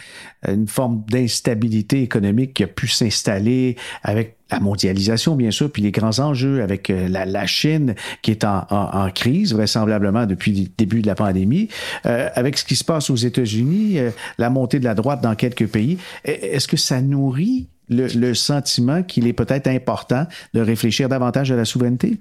[0.48, 5.91] une forme d'instabilité économique qui a pu s'installer avec la mondialisation, bien sûr, puis les
[5.91, 11.08] grands enjeux avec euh, la, Chine qui est en, crise, vraisemblablement depuis le début de
[11.08, 11.70] la pandémie,
[12.06, 15.36] euh, avec ce qui se passe aux États-Unis, euh, la montée de la droite dans
[15.36, 21.52] quelques pays, est-ce que ça nourrit le sentiment qu'il est peut-être important de réfléchir davantage
[21.52, 22.20] à la souveraineté?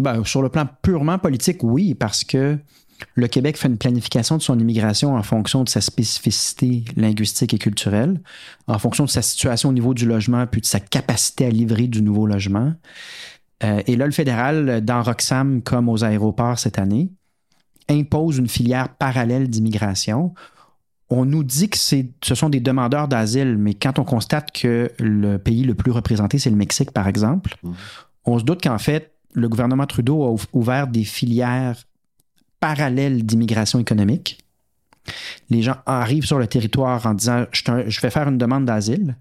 [0.00, 2.58] Ben, sur le plan purement politique, oui, parce que
[3.14, 7.58] le Québec fait une planification de son immigration en fonction de sa spécificité linguistique et
[7.58, 8.20] culturelle,
[8.66, 11.86] en fonction de sa situation au niveau du logement, puis de sa capacité à livrer
[11.86, 12.72] du nouveau logement.
[13.62, 17.10] Euh, et là, le fédéral, dans Roxham comme aux aéroports cette année,
[17.90, 20.32] impose une filière parallèle d'immigration.
[21.10, 25.38] On nous dit que ce sont des demandeurs d'asile, mais quand on constate que le
[25.38, 27.72] pays le plus représenté, c'est le Mexique, par exemple, mmh.
[28.26, 31.76] on se doute qu'en fait, le gouvernement Trudeau a ouvert des filières
[32.58, 34.38] parallèles d'immigration économique.
[35.48, 39.16] Les gens arrivent sur le territoire en disant je, vais faire une demande d'asile,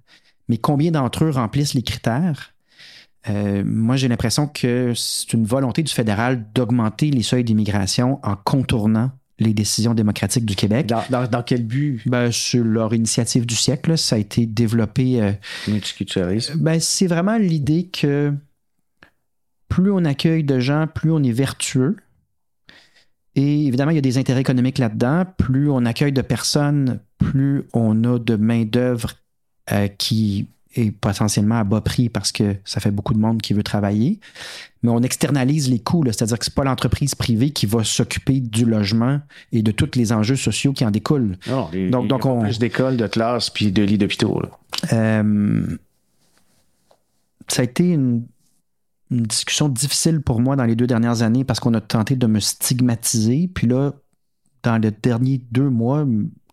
[0.50, 2.54] mais combien d'entre eux remplissent les critères?
[3.30, 8.36] Euh, moi, j'ai l'impression que c'est une volonté du fédéral d'augmenter les seuils d'immigration en
[8.36, 10.88] contournant les décisions démocratiques du Québec.
[10.88, 12.02] Dans, quel but?
[12.06, 15.22] Ben, sur leur initiative du siècle, ça a été développé.
[15.22, 15.32] Euh,
[16.56, 18.34] ben, c'est vraiment l'idée que
[19.70, 21.96] plus on accueille de gens, plus on est vertueux.
[23.36, 25.24] Et évidemment, il y a des intérêts économiques là-dedans.
[25.38, 29.12] Plus on accueille de personnes, plus on a de main-d'œuvre
[29.72, 33.54] euh, qui est potentiellement à bas prix parce que ça fait beaucoup de monde qui
[33.54, 34.20] veut travailler.
[34.84, 38.40] Mais on externalise les coûts, c'est-à-dire que ce n'est pas l'entreprise privée qui va s'occuper
[38.40, 39.20] du logement
[39.52, 41.38] et de tous les enjeux sociaux qui en découlent.
[41.48, 44.42] Non, donc, donc on plus d'écoles, de classes puis de lits d'hôpitaux.
[44.94, 45.78] Euh,
[47.48, 48.24] ça a été une,
[49.12, 52.40] discussion difficile pour moi dans les deux dernières années parce qu'on a tenté de me
[52.40, 53.50] stigmatiser.
[53.54, 53.94] Puis là,
[54.64, 56.06] dans les derniers deux mois,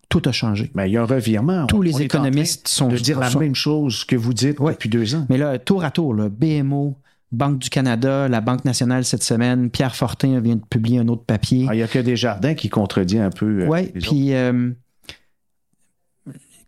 [0.09, 0.71] tout a changé.
[0.75, 1.67] Mais il y a un revirement.
[1.67, 2.89] Tous les économistes sont.
[2.89, 5.27] De dire la même chose que vous dites depuis deux ans.
[5.29, 6.97] Mais là, tour à tour, BMO,
[7.33, 11.25] Banque du Canada, la Banque nationale cette semaine, Pierre Fortin vient de publier un autre
[11.25, 11.67] papier.
[11.69, 13.63] Ah, il n'y a que des jardins qui contredit un peu.
[13.63, 14.71] Euh, oui, puis euh,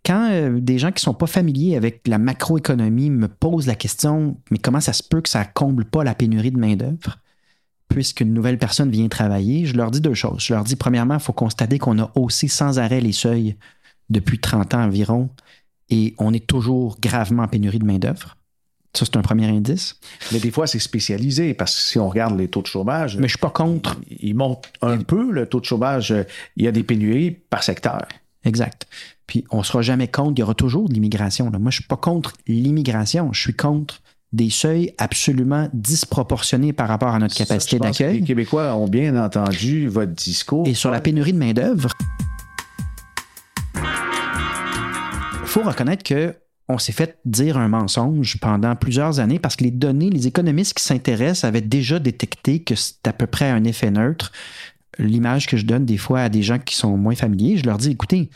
[0.05, 3.75] quand euh, des gens qui ne sont pas familiers avec la macroéconomie me posent la
[3.75, 7.17] question, mais comment ça se peut que ça comble pas la pénurie de main-d'œuvre?
[7.89, 10.41] puisqu'une nouvelle personne vient travailler, je leur dis deux choses.
[10.41, 13.57] Je leur dis, premièrement, il faut constater qu'on a haussé sans arrêt les seuils
[14.09, 15.29] depuis 30 ans environ
[15.89, 18.37] et on est toujours gravement en pénurie de main-d'œuvre.
[18.95, 19.99] Ça, c'est un premier indice.
[20.31, 23.17] Mais des fois, c'est spécialisé parce que si on regarde les taux de chômage.
[23.17, 23.97] Mais je suis pas contre.
[24.19, 26.13] Il, monte un peu, le taux de chômage.
[26.55, 28.07] Il y a des pénuries par secteur.
[28.45, 28.87] Exact.
[29.29, 30.33] Puis on ne sera jamais contre.
[30.37, 31.45] Il y aura toujours de l'immigration.
[31.51, 33.31] Moi, je ne suis pas contre l'immigration.
[33.31, 34.01] Je suis contre
[34.33, 38.21] des seuils absolument disproportionnés par rapport à notre capacité d'accueil.
[38.21, 40.67] Les Québécois ont bien entendu votre discours.
[40.67, 41.89] Et sur la pénurie de main-d'œuvre,
[43.75, 43.81] il
[45.45, 46.33] faut reconnaître que
[46.67, 50.73] on s'est fait dire un mensonge pendant plusieurs années parce que les données, les économistes
[50.73, 54.31] qui s'intéressent avaient déjà détecté que c'est à peu près un effet neutre.
[54.97, 57.77] L'image que je donne des fois à des gens qui sont moins familiers, je leur
[57.77, 58.31] dis écoutez,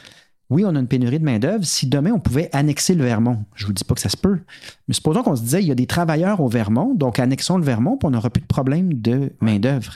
[0.53, 1.65] oui, on a une pénurie de main-d'œuvre.
[1.65, 4.17] Si demain on pouvait annexer le Vermont, je ne vous dis pas que ça se
[4.17, 4.39] peut,
[4.87, 7.63] mais supposons qu'on se disait il y a des travailleurs au Vermont, donc annexons le
[7.63, 9.95] Vermont, puis on n'aura plus de problème de main-d'œuvre.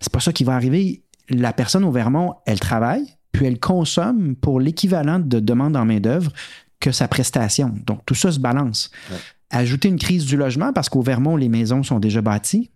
[0.00, 1.02] C'est pas ça qui va arriver.
[1.28, 6.32] La personne au Vermont, elle travaille, puis elle consomme pour l'équivalent de demande en main-d'œuvre
[6.80, 7.72] que sa prestation.
[7.86, 8.90] Donc, tout ça se balance.
[9.50, 12.70] Ajouter une crise du logement, parce qu'au Vermont, les maisons sont déjà bâties.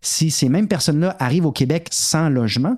[0.00, 2.76] Si ces mêmes personnes-là arrivent au Québec sans logement,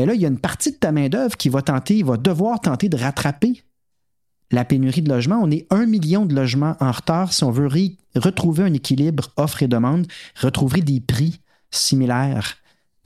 [0.00, 2.60] bien là, il y a une partie de ta main-d'œuvre qui va tenter, va devoir
[2.60, 3.62] tenter de rattraper
[4.50, 5.40] la pénurie de logement.
[5.42, 7.68] On est un million de logements en retard si on veut
[8.16, 10.06] retrouver un équilibre offre et demande,
[10.40, 12.56] retrouver des prix similaires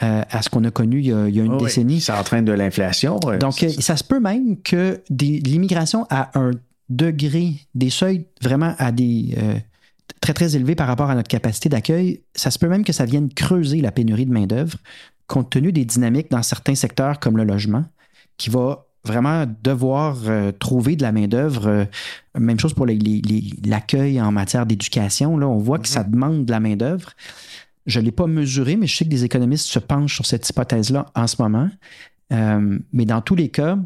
[0.02, 2.00] euh, à ce qu'on a connu il y a, une décennie.
[2.00, 3.18] Ça entraîne de l'inflation.
[3.38, 6.52] Donc, euh, ça se peut même que l'immigration à un
[6.88, 9.59] degré, des seuils vraiment à des euh,
[10.20, 13.04] très, très élevés par rapport à notre capacité d'accueil, ça se peut même que ça
[13.04, 14.78] vienne creuser la pénurie de main-d'œuvre,
[15.27, 17.85] compte tenu des dynamiques dans certains secteurs comme le logement,
[18.37, 20.17] qui va vraiment devoir
[20.59, 21.87] trouver de la main-d'œuvre.
[22.39, 25.37] même chose pour l'accueil en matière d'éducation.
[25.37, 26.11] Là, on voit que ça mm-hmm.
[26.11, 27.11] demande de la main-d'œuvre.
[27.87, 30.49] Je ne l'ai pas mesuré, mais je sais que des économistes se penchent sur cette
[30.49, 31.69] hypothèse-là en ce moment.
[32.33, 33.79] Euh, mais dans tous les cas,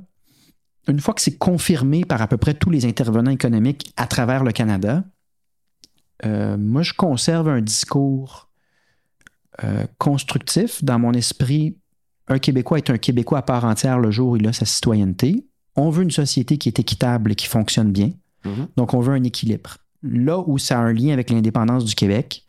[0.87, 4.44] une fois que c'est confirmé par à peu près tous les intervenants économiques à travers
[4.44, 5.05] le Canada,
[6.24, 8.47] euh, moi, je conserve un discours
[9.64, 10.84] euh, constructif.
[10.84, 11.76] Dans mon esprit,
[12.28, 15.46] un Québécois est un Québécois à part entière le jour où il a sa citoyenneté.
[15.76, 18.12] On veut une société qui est équitable et qui fonctionne bien.
[18.44, 18.68] Mm-hmm.
[18.76, 19.78] Donc, on veut un équilibre.
[20.02, 22.44] Là où ça a un lien avec l'indépendance du Québec,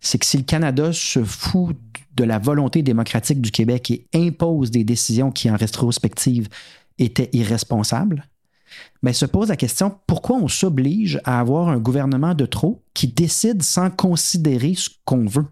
[0.00, 1.76] c'est que si le Canada se fout
[2.14, 6.48] de la volonté démocratique du Québec et impose des décisions qui, en rétrospective,
[6.98, 8.26] étaient irresponsables,
[9.02, 12.82] mais ben, se pose la question pourquoi on s'oblige à avoir un gouvernement de trop
[12.94, 15.46] qui décide sans considérer ce qu'on veut?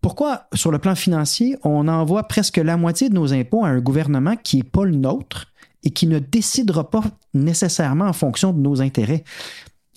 [0.00, 3.80] Pourquoi, sur le plan financier, on envoie presque la moitié de nos impôts à un
[3.80, 5.46] gouvernement qui n'est pas le nôtre
[5.82, 9.24] et qui ne décidera pas nécessairement en fonction de nos intérêts?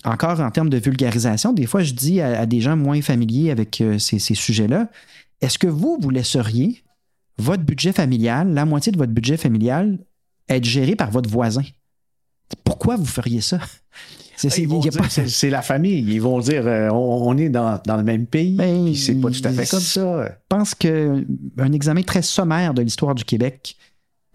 [0.04, 3.80] encore en termes de vulgarisation, des fois, je dis à, des gens moins familiers avec
[3.80, 4.88] euh, ces, sujets-là,
[5.40, 6.82] est-ce que vous, vous laisseriez
[7.38, 9.98] votre budget familial, la moitié de votre budget familial,
[10.48, 11.62] être géré par votre voisin?
[12.64, 13.60] Pourquoi vous feriez ça?
[14.38, 16.04] C'est la famille.
[16.06, 18.54] Ils vont dire euh, on, est dans, le même pays.
[18.54, 20.26] Ben, c'est pas tout à fait comme ça.
[20.26, 23.76] Je pense qu'un examen très sommaire de l'histoire du Québec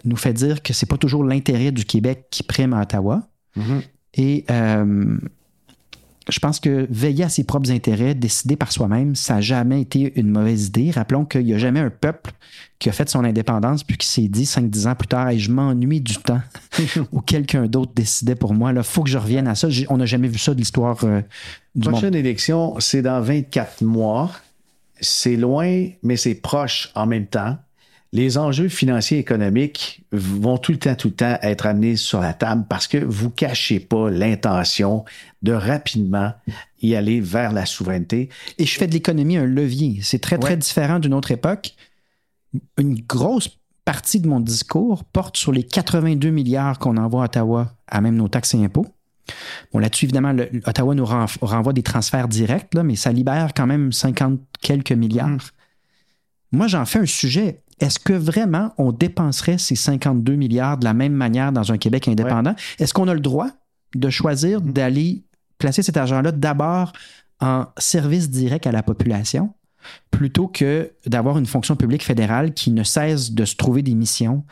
[0.05, 3.27] nous fait dire que c'est pas toujours l'intérêt du Québec qui prime à Ottawa.
[3.57, 3.81] Mm-hmm.
[4.15, 5.17] Et euh,
[6.29, 10.17] je pense que veiller à ses propres intérêts, décider par soi-même, ça n'a jamais été
[10.19, 10.91] une mauvaise idée.
[10.91, 12.31] Rappelons qu'il n'y a jamais un peuple
[12.79, 16.01] qui a fait son indépendance puis qui s'est dit 5-10 ans plus tard, je m'ennuie
[16.01, 16.41] du temps
[17.11, 18.71] où quelqu'un d'autre décidait pour moi.
[18.73, 19.67] Il faut que je revienne à ça.
[19.89, 21.21] On n'a jamais vu ça de l'histoire euh,
[21.75, 24.31] du Prochaine élection, c'est dans 24 mois.
[25.01, 27.57] C'est loin, mais c'est proche en même temps
[28.13, 32.21] les enjeux financiers et économiques vont tout le temps, tout le temps être amenés sur
[32.21, 35.03] la table parce que vous cachez pas l'intention
[35.41, 36.31] de rapidement
[36.83, 38.29] y aller vers la souveraineté.
[38.59, 39.99] Et je fais de l'économie un levier.
[40.03, 41.73] C'est très, très différent d'une autre époque.
[42.77, 43.49] une grosse
[43.83, 48.15] partie de mon discours porte sur les 82 milliards qu'on envoie à Ottawa à même
[48.15, 48.85] nos taxes et impôts.
[49.73, 50.35] Bon, là-dessus, évidemment,
[50.67, 55.29] Ottawa nous renvoie des transferts directs, là, mais ça libère quand même 50 quelques milliards.
[55.29, 55.39] Mm.
[56.51, 57.63] Moi, j'en fais un sujet.
[57.79, 62.07] Est-ce que vraiment on dépenserait ces 52 milliards de la même manière dans un Québec
[62.07, 62.55] indépendant?
[62.79, 63.49] Est-ce qu'on a le droit
[63.95, 64.71] de choisir mm.
[64.71, 65.23] d'aller
[65.57, 66.93] placer cet argent-là d'abord
[67.39, 69.53] en service direct à la population
[70.11, 74.45] plutôt que d'avoir une fonction publique fédérale qui ne cesse de se trouver des missions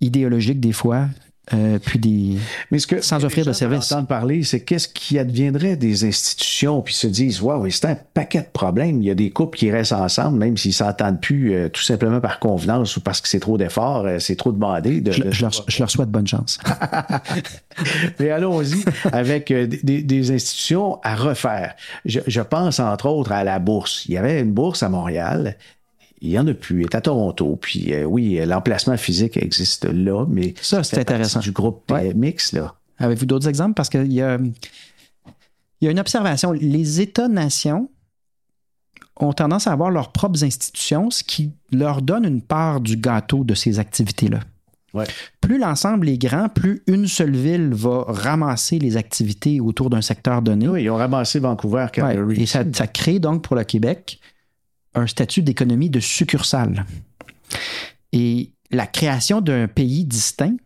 [0.00, 1.06] idéologiques des fois
[1.52, 2.38] euh, puis des
[2.70, 3.90] mais ce que sans offrir de service.
[3.90, 8.42] entendre parler, c'est qu'est-ce qui adviendrait des institutions puis se disent waouh, c'est un paquet
[8.42, 9.02] de problèmes.
[9.02, 12.20] Il y a des couples qui restent ensemble même s'ils s'entendent plus euh, tout simplement
[12.20, 15.00] par convenance ou parce que c'est trop d'efforts, euh, c'est trop demandé.
[15.00, 16.60] De, je, je, leur, je, leur, souhaite bonne chance.
[18.20, 21.74] mais allons-y avec des, des, institutions à refaire.
[22.04, 24.04] Je, je pense entre autres à la bourse.
[24.06, 25.56] Il y avait une bourse à Montréal
[26.22, 26.80] il n'y en a plus.
[26.80, 27.58] Il est à Toronto.
[27.60, 31.40] Puis euh, oui, l'emplacement physique existe là, mais ça, c'est intéressant.
[31.40, 32.74] Du groupe euh, mix, là.
[32.98, 33.74] Avez-vous d'autres exemples?
[33.74, 36.52] Parce qu'il y a, il y a une observation.
[36.52, 37.90] Les États-nations
[39.16, 43.42] ont tendance à avoir leurs propres institutions, ce qui leur donne une part du gâteau
[43.42, 44.40] de ces activités-là.
[44.94, 45.06] Ouais.
[45.40, 50.42] Plus l'ensemble est grand, plus une seule ville va ramasser les activités autour d'un secteur
[50.42, 50.68] donné.
[50.68, 52.42] Oui, ils ont ramassé Vancouver, Calgary.
[52.42, 54.20] Et ça, ça, crée donc pour le Québec
[54.94, 56.86] un statut d'économie de succursale.
[58.12, 60.56] Et la création d'un pays distinct,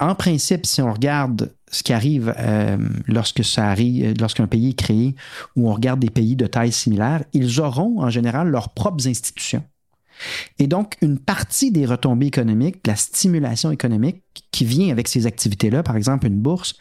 [0.00, 4.78] en principe, si on regarde ce qui arrive euh, lorsque ça arrive, lorsqu'un pays est
[4.78, 5.14] créé,
[5.56, 9.64] ou on regarde des pays de taille similaire, ils auront en général leurs propres institutions.
[10.58, 15.26] Et donc, une partie des retombées économiques, de la stimulation économique qui vient avec ces
[15.26, 16.74] activités-là, par exemple une bourse,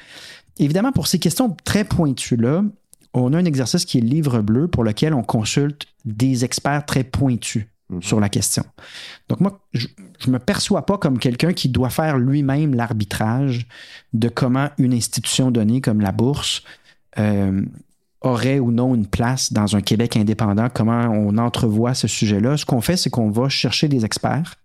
[0.58, 2.64] évidemment, pour ces questions très pointues-là,
[3.14, 6.86] on a un exercice qui est le livre bleu pour lequel on consulte des experts
[6.86, 8.02] très pointus mhm.
[8.02, 8.64] sur la question.
[9.30, 9.88] Donc moi, je
[10.28, 13.68] ne me perçois pas comme quelqu'un qui doit faire lui-même l'arbitrage
[14.14, 16.64] de comment une institution donnée comme la bourse
[17.18, 17.62] euh,
[18.22, 22.56] aurait ou non une place dans un Québec indépendant, comment on entrevoit ce sujet-là.
[22.56, 24.56] Ce qu'on fait, c'est qu'on va chercher des experts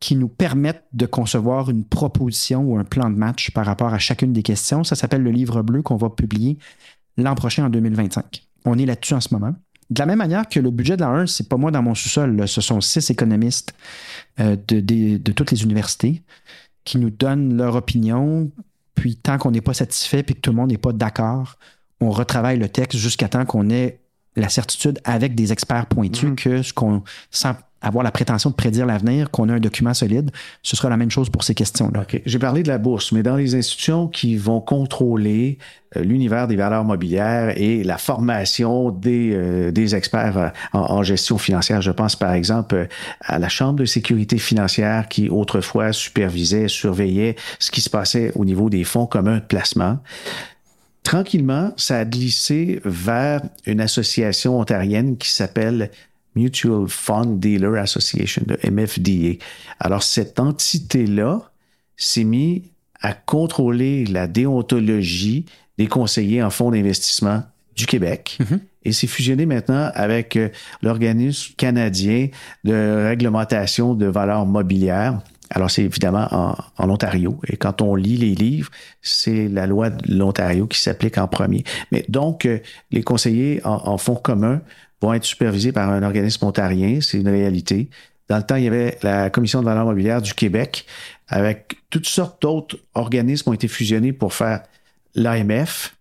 [0.00, 3.98] qui nous permettent de concevoir une proposition ou un plan de match par rapport à
[3.98, 4.84] chacune des questions.
[4.84, 6.58] Ça s'appelle le livre bleu qu'on va publier
[7.16, 8.44] l'an prochain en 2025.
[8.64, 9.54] On est là-dessus en ce moment.
[9.90, 11.94] De la même manière que le budget de la 1, c'est pas moi dans mon
[11.94, 13.74] sous-sol, ce sont six économistes
[14.40, 16.22] euh, de, toutes les universités
[16.84, 18.50] qui nous donnent leur opinion.
[18.94, 21.58] Puis tant qu'on n'est pas satisfait puis que tout le monde n'est pas d'accord,
[22.00, 24.00] on retravaille le texte jusqu'à temps qu'on ait
[24.36, 26.34] la certitude avec des experts pointus mm-hmm.
[26.34, 27.54] que ce qu'on sent
[27.84, 30.30] avoir la prétention de prédire l'avenir, qu'on a un document solide,
[30.62, 32.06] ce sera la même chose pour ces questions-là.
[32.24, 35.58] J'ai parlé de la bourse, mais dans les institutions qui vont contrôler
[35.96, 41.36] euh, l'univers des valeurs mobilières et la formation des, euh, des experts euh, en, gestion
[41.36, 42.88] financière, je pense par exemple
[43.20, 48.44] à la Chambre de sécurité financière qui autrefois supervisait, surveillait ce qui se passait au
[48.46, 49.98] niveau des fonds communs de placement
[51.02, 55.90] tranquillement, ça a glissé vers une association ontarienne qui s'appelle
[56.34, 59.38] Mutual Fund Dealer Association, de MFDA.
[59.80, 61.50] Alors, cette entité-là
[61.96, 62.62] s'est mise
[63.00, 65.44] à contrôler la déontologie
[65.78, 67.42] des conseillers en fonds d'investissement
[67.76, 68.60] du Québec mm-hmm.
[68.84, 70.48] et s'est fusionné maintenant avec euh,
[70.82, 72.28] l'organisme canadien
[72.62, 75.20] de réglementation de valeurs mobilières.
[75.50, 76.28] Alors, c'est évidemment
[76.78, 77.38] en, Ontario.
[77.48, 78.70] Et quand on lit les livres,
[79.02, 81.64] c'est la loi de l'Ontario qui s'applique en premier.
[81.92, 82.58] Mais donc, euh,
[82.90, 84.60] les conseillers en, fonds communs
[85.00, 87.90] vont être supervisés par un organisme ontarien, c'est une réalité.
[88.28, 90.86] Dans le temps, il y avait la Commission de valeur mobilière du Québec,
[91.28, 94.62] avec toutes sortes d'autres organismes ont été fusionnés pour faire
[95.14, 95.96] l'AMF.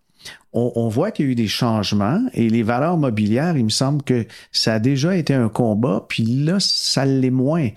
[0.56, 4.04] On, voit qu'il y a eu des changements et les valeurs mobilières, il me semble
[4.04, 7.70] que ça a déjà été un combat, puis là, ça l'est moins.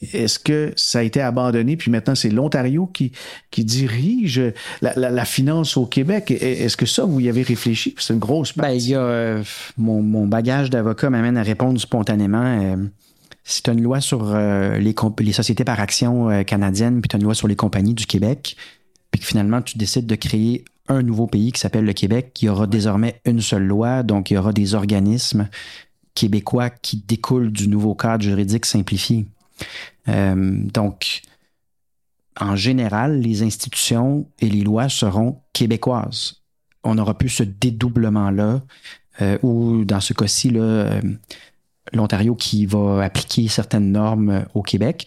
[0.00, 3.12] Est-ce que ça a été abandonné, puis maintenant c'est l'Ontario qui,
[3.50, 4.42] qui dirige
[4.82, 6.30] la, finance au Québec?
[6.30, 7.94] Est-ce que ça, vous y avez réfléchi?
[7.98, 8.92] C'est une grosse ben, partie.
[8.92, 9.42] Ben, euh,
[9.78, 12.44] mon, bagage d'avocat m'amène à répondre spontanément.
[12.44, 12.76] Euh,
[13.42, 17.34] c'est une loi sur euh, les, les, sociétés par action canadiennes, puis tu une loi
[17.34, 18.56] sur les compagnies du Québec,
[19.10, 22.50] puis que finalement tu décides de créer un nouveau pays qui s'appelle le Québec, qui
[22.50, 25.48] aura désormais une seule loi, donc il y aura des organismes
[26.14, 29.26] québécois qui découlent du nouveau cadre juridique simplifié.
[30.08, 30.34] Euh,
[30.72, 31.22] donc,
[32.38, 36.42] en général, les institutions et les lois seront québécoises.
[36.84, 38.62] On aura plus ce dédoublement-là,
[39.22, 41.00] euh, ou dans ce cas-ci, euh,
[41.92, 45.06] l'Ontario qui va appliquer certaines normes au Québec.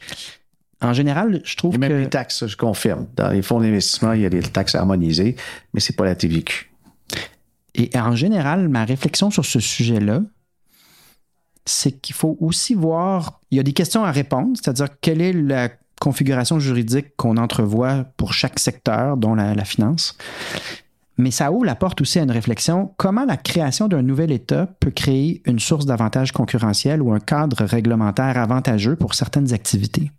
[0.81, 1.97] En général, je trouve et même que...
[1.97, 3.07] les taxes, je confirme.
[3.15, 5.35] Dans les fonds d'investissement, il y a des taxes harmonisées,
[5.73, 6.71] mais c'est pas la TVQ.
[7.75, 10.21] Et en général, ma réflexion sur ce sujet-là,
[11.65, 15.33] c'est qu'il faut aussi voir, il y a des questions à répondre, c'est-à-dire quelle est
[15.33, 20.17] la configuration juridique qu'on entrevoit pour chaque secteur, dont la, finance.
[21.17, 24.67] Mais ça ouvre la porte aussi à une réflexion comment la création d'un nouvel État
[24.79, 30.11] peut créer une source d'avantage concurrentiel ou un cadre réglementaire avantageux pour certaines activités?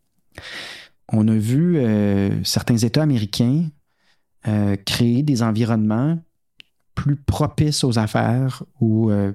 [1.13, 3.65] On a vu euh, certains États américains
[4.47, 6.19] euh, créer des environnements
[6.95, 9.33] plus propices aux affaires ou euh,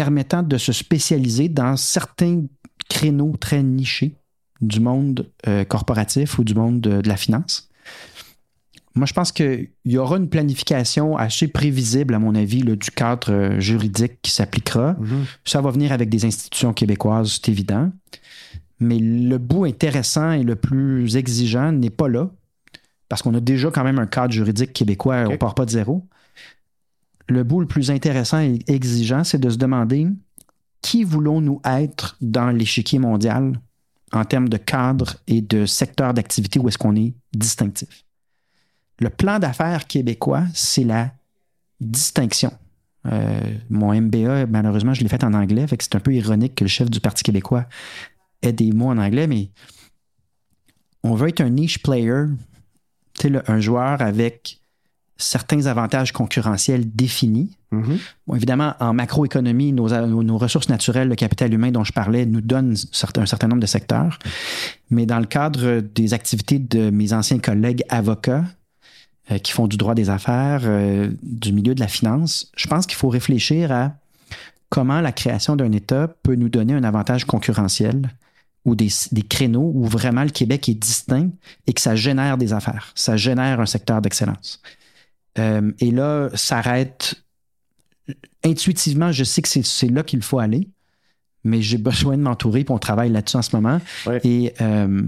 [0.00, 2.44] permettant de se spécialiser dans certains
[2.88, 4.16] créneaux très nichés
[4.62, 7.68] du monde euh, corporatif ou du monde de, la finance.
[8.94, 13.30] Moi, je pense qu'il y aura une planification assez prévisible, à mon avis, du cadre
[13.30, 14.94] euh, juridique qui s'appliquera.
[14.94, 15.24] Mm-hmm.
[15.44, 17.92] Ça va venir avec des institutions québécoises, c'est évident.
[18.78, 22.30] Mais le bout intéressant et le plus exigeant n'est pas là,
[23.10, 25.70] parce qu'on a déjà quand même un cadre juridique québécois, on ne part pas de
[25.70, 26.08] zéro
[27.30, 30.08] le bout le plus intéressant et exigeant, c'est de se demander
[30.82, 33.60] qui voulons-nous être dans l'échiquier mondial
[34.12, 38.04] en termes de cadre et de secteur d'activité où est-ce qu'on est distinctif.
[38.98, 41.12] Le plan d'affaires québécois, c'est la
[41.80, 42.52] distinction.
[43.06, 46.56] Euh, mon MBA, malheureusement, je l'ai fait en anglais, fait que c'est un peu ironique
[46.56, 47.66] que le chef du Parti québécois
[48.42, 49.50] ait des mots en anglais, mais
[51.02, 52.24] on veut être un niche player,
[53.46, 54.60] un joueur avec
[55.20, 57.56] certains avantages concurrentiels définis.
[57.72, 58.36] Mm-hmm.
[58.36, 62.72] évidemment, en macroéconomie, nos, nos, ressources naturelles, le capital humain dont je parlais, nous donnent
[62.72, 64.18] un certain nombre de secteurs.
[64.90, 68.44] Mais dans le cadre des activités de mes anciens collègues avocats,
[69.30, 72.86] euh, qui font du droit des affaires, euh, du milieu de la finance, je pense
[72.86, 73.92] qu'il faut réfléchir à
[74.70, 78.10] comment la création d'un État peut nous donner un avantage concurrentiel
[78.64, 81.28] ou des, des, créneaux où vraiment le Québec est distinct
[81.66, 84.60] et que ça génère des affaires, ça génère un secteur d'excellence.
[85.38, 87.14] Euh, et là, s'arrête.
[88.44, 90.68] Intuitivement, je sais que c'est là qu'il faut aller,
[91.44, 93.80] mais j'ai besoin de m'entourer, pour on travaille là-dessus en ce moment.
[94.24, 95.02] Et euh,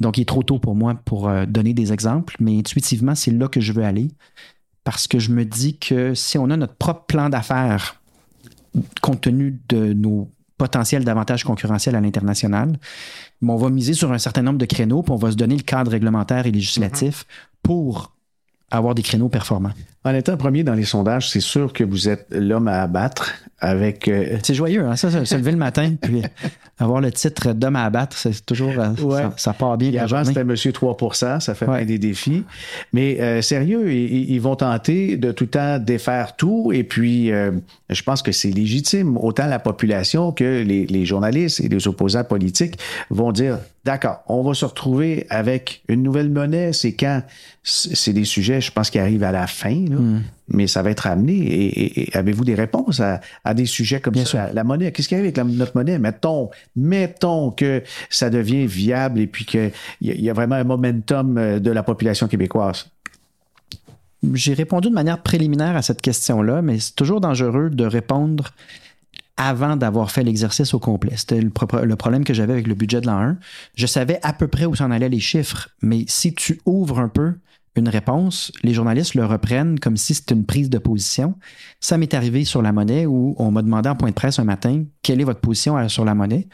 [0.00, 3.30] donc, il est trop tôt pour moi pour euh, donner des exemples, mais intuitivement, c'est
[3.30, 4.08] là que je veux aller
[4.84, 8.00] parce que je me dis que si on a notre propre plan d'affaires
[9.00, 10.28] compte tenu de nos
[10.58, 12.78] potentiels d'avantages concurrentiels à l'international,
[13.42, 15.62] on va miser sur un certain nombre de créneaux, puis on va se donner le
[15.62, 17.56] cadre réglementaire et législatif mm-hmm.
[17.62, 18.11] pour
[18.76, 19.72] avoir des créneaux performants.
[20.04, 24.08] En étant premier dans les sondages, c'est sûr que vous êtes l'homme à abattre avec.
[24.08, 24.96] Euh, c'est joyeux, hein?
[24.96, 26.22] ça, se lever le matin, puis
[26.78, 28.72] avoir le titre d'homme à abattre, c'est toujours.
[28.76, 29.92] Euh, ça, part bien.
[29.92, 30.96] Et avant, c'était Monsieur 3
[31.38, 32.42] ça fait des défis.
[32.92, 36.72] Mais euh, sérieux, ils, vont tenter de tout le temps défaire tout.
[36.74, 39.16] Et puis, je pense que c'est légitime.
[39.16, 42.78] Autant la population que les, les journalistes et les opposants politiques
[43.10, 46.72] vont dire D'accord, on va se retrouver avec une nouvelle monnaie.
[46.72, 47.22] C'est quand?
[47.64, 50.22] C'est des sujets, je pense, qui arrivent à la fin, hmm.
[50.48, 51.34] mais ça va être amené.
[51.34, 54.52] Et, avez-vous des réponses à, des sujets comme ça?
[54.52, 55.98] La monnaie, qu'est-ce qui arrive avec notre monnaie?
[55.98, 61.38] Mettons, mettons que ça devient viable et puis qu'il y, y a vraiment un momentum
[61.38, 62.86] euh, de la population québécoise.
[64.34, 68.52] J'ai répondu de manière préliminaire à cette question-là, mais c'est toujours dangereux de répondre
[69.36, 71.14] avant d'avoir fait l'exercice au complet.
[71.16, 73.36] C'était le, problème que j'avais avec le budget de l'an 1.
[73.74, 77.08] Je savais à peu près où s'en allaient les chiffres, mais si tu ouvres un
[77.08, 77.34] peu
[77.76, 81.34] une réponse, les journalistes le reprennent comme si c'était une prise de position.
[81.80, 84.44] Ça m'est arrivé sur la monnaie où on m'a demandé en point de presse un
[84.44, 86.48] matin quelle est votre position sur la monnaie.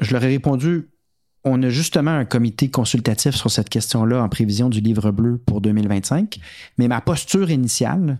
[0.00, 0.88] Je leur ai répondu
[1.44, 5.60] on a justement un comité consultatif sur cette question-là en prévision du livre bleu pour
[5.60, 6.38] 2025,
[6.76, 8.18] mais ma posture initiale,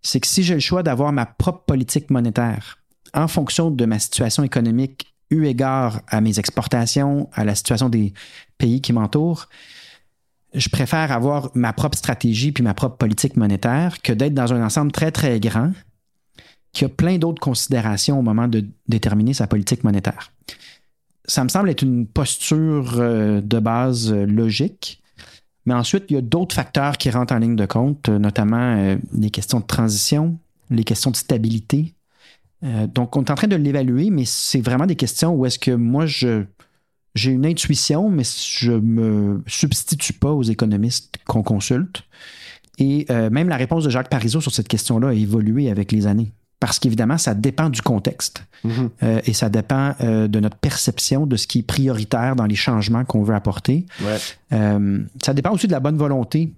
[0.00, 2.78] c'est que si j'ai le choix d'avoir ma propre politique monétaire,
[3.14, 8.12] en fonction de ma situation économique, eu égard à mes exportations, à la situation des
[8.58, 9.48] pays qui m'entourent,
[10.54, 14.64] je préfère avoir ma propre stratégie puis ma propre politique monétaire que d'être dans un
[14.64, 15.72] ensemble très, très grand
[16.72, 20.32] qui a plein d'autres considérations au moment de déterminer sa politique monétaire.
[21.26, 25.02] Ça me semble être une posture euh, de base euh, logique,
[25.66, 28.96] mais ensuite, il y a d'autres facteurs qui rentrent en ligne de compte, notamment euh,
[29.12, 30.38] les questions de transition,
[30.70, 31.94] les questions de stabilité,
[32.94, 35.72] donc, on est en train de l'évaluer, mais c'est vraiment des questions où est-ce que
[35.72, 36.44] moi, je,
[37.14, 42.04] j'ai une intuition, mais je me substitue pas aux économistes qu'on consulte.
[42.78, 46.06] Et euh, même la réponse de Jacques Parizeau sur cette question-là a évolué avec les
[46.06, 46.32] années.
[46.58, 48.88] Parce qu'évidemment, ça dépend du contexte mm-hmm.
[49.02, 53.04] euh, et ça dépend de notre perception de ce qui est prioritaire dans les changements
[53.04, 53.84] qu'on veut apporter.
[54.50, 56.52] ça dépend aussi de la bonne volonté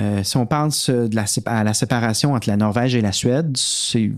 [0.00, 3.56] euh, si on pense de la, à la séparation entre la Norvège et la Suède,
[3.56, 4.10] c'est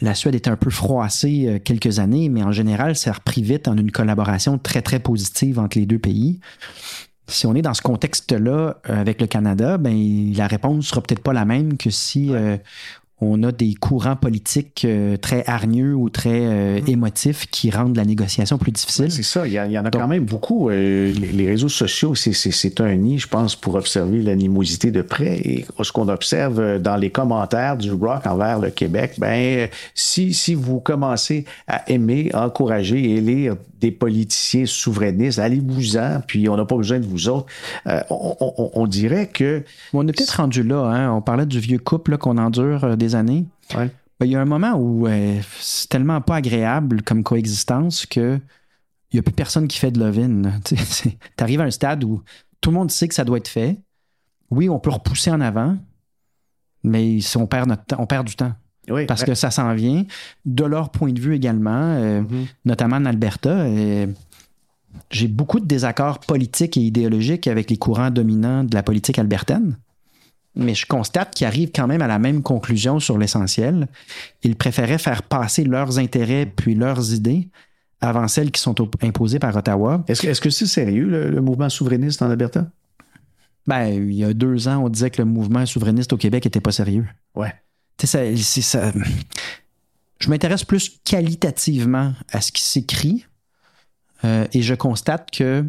[0.00, 3.42] la Suède était un peu froissée euh, quelques années, mais en général, ça a repris
[3.42, 6.40] vite en une collaboration très, très positive entre les deux pays.
[7.28, 11.00] Si on est dans ce contexte-là euh, avec le Canada, ben, la réponse ne sera
[11.00, 12.32] peut-être pas la même que si
[13.24, 16.90] on a des courants politiques euh, très hargneux ou très euh, Mm-hmm.
[16.90, 19.10] émotifs qui rendent la négociation plus difficile.
[19.12, 20.70] C'est ça, il y, a- il y en a quand même beaucoup.
[20.70, 24.90] Euh, les, les réseaux sociaux, c'est- c'est c'est un nid, je pense, pour observer l'animosité
[24.90, 25.36] de près.
[25.38, 30.54] Et ce qu'on observe dans les commentaires du Rock envers le Québec, ben, si, si
[30.54, 36.76] vous commencez à aimer, encourager et élire des politiciens souverainistes, allez-vous-en, puis on n'a pas
[36.76, 37.46] besoin de vous autres.
[37.88, 39.64] Euh, on, on- on dirait que...
[39.92, 40.84] On est peut-être rendu là.
[40.84, 41.12] Hein?
[41.12, 43.44] On parlait du vieux couple qu'on endure euh, des années.
[43.76, 43.90] Ouais.
[44.20, 48.38] Ben, Il y a un moment où euh, c'est tellement pas agréable comme coexistence que
[49.10, 50.60] il n'y a plus personne qui fait de l'ovine.
[50.70, 52.22] Tu arrives à un stade où
[52.60, 53.78] tout le monde sait que ça doit être fait.
[54.50, 55.76] Oui, on peut repousser en avant,
[56.84, 58.52] mais si on perd, notre temps, on perd du temps.
[58.90, 60.04] Oui, Parce que ça s'en vient.
[60.44, 62.46] De leur point de vue également, euh, Mhm.
[62.64, 64.06] notamment en Alberta, euh,
[65.10, 69.76] j'ai beaucoup de désaccords politiques et idéologiques avec les courants dominants de la politique albertaine.
[70.54, 73.86] Mais je constate qu'ils arrivent quand même à la même conclusion sur l'essentiel.
[74.42, 77.48] Ils préféraient faire passer leurs intérêts puis leurs idées
[78.00, 80.04] avant celles qui sont imposées par Ottawa.
[80.08, 82.66] Est-ce que c'est sérieux, le, le mouvement souverainiste en Alberta?
[83.66, 86.60] Ben, il y a deux ans, on disait que le mouvement souverainiste au Québec était
[86.60, 87.06] pas sérieux.
[87.36, 87.54] Ouais.
[90.18, 93.26] Je m'intéresse plus qualitativement à ce qui s'écrit
[94.24, 95.64] euh, et je constate que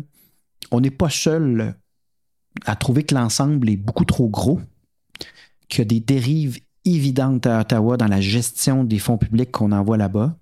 [0.72, 1.76] on n'est pas seul
[2.66, 4.60] à trouver que l'ensemble est beaucoup trop gros,
[5.70, 9.72] qu'il y a des dérives évidentes à Ottawa dans la gestion des fonds publics qu'on
[9.72, 10.36] envoie là-bas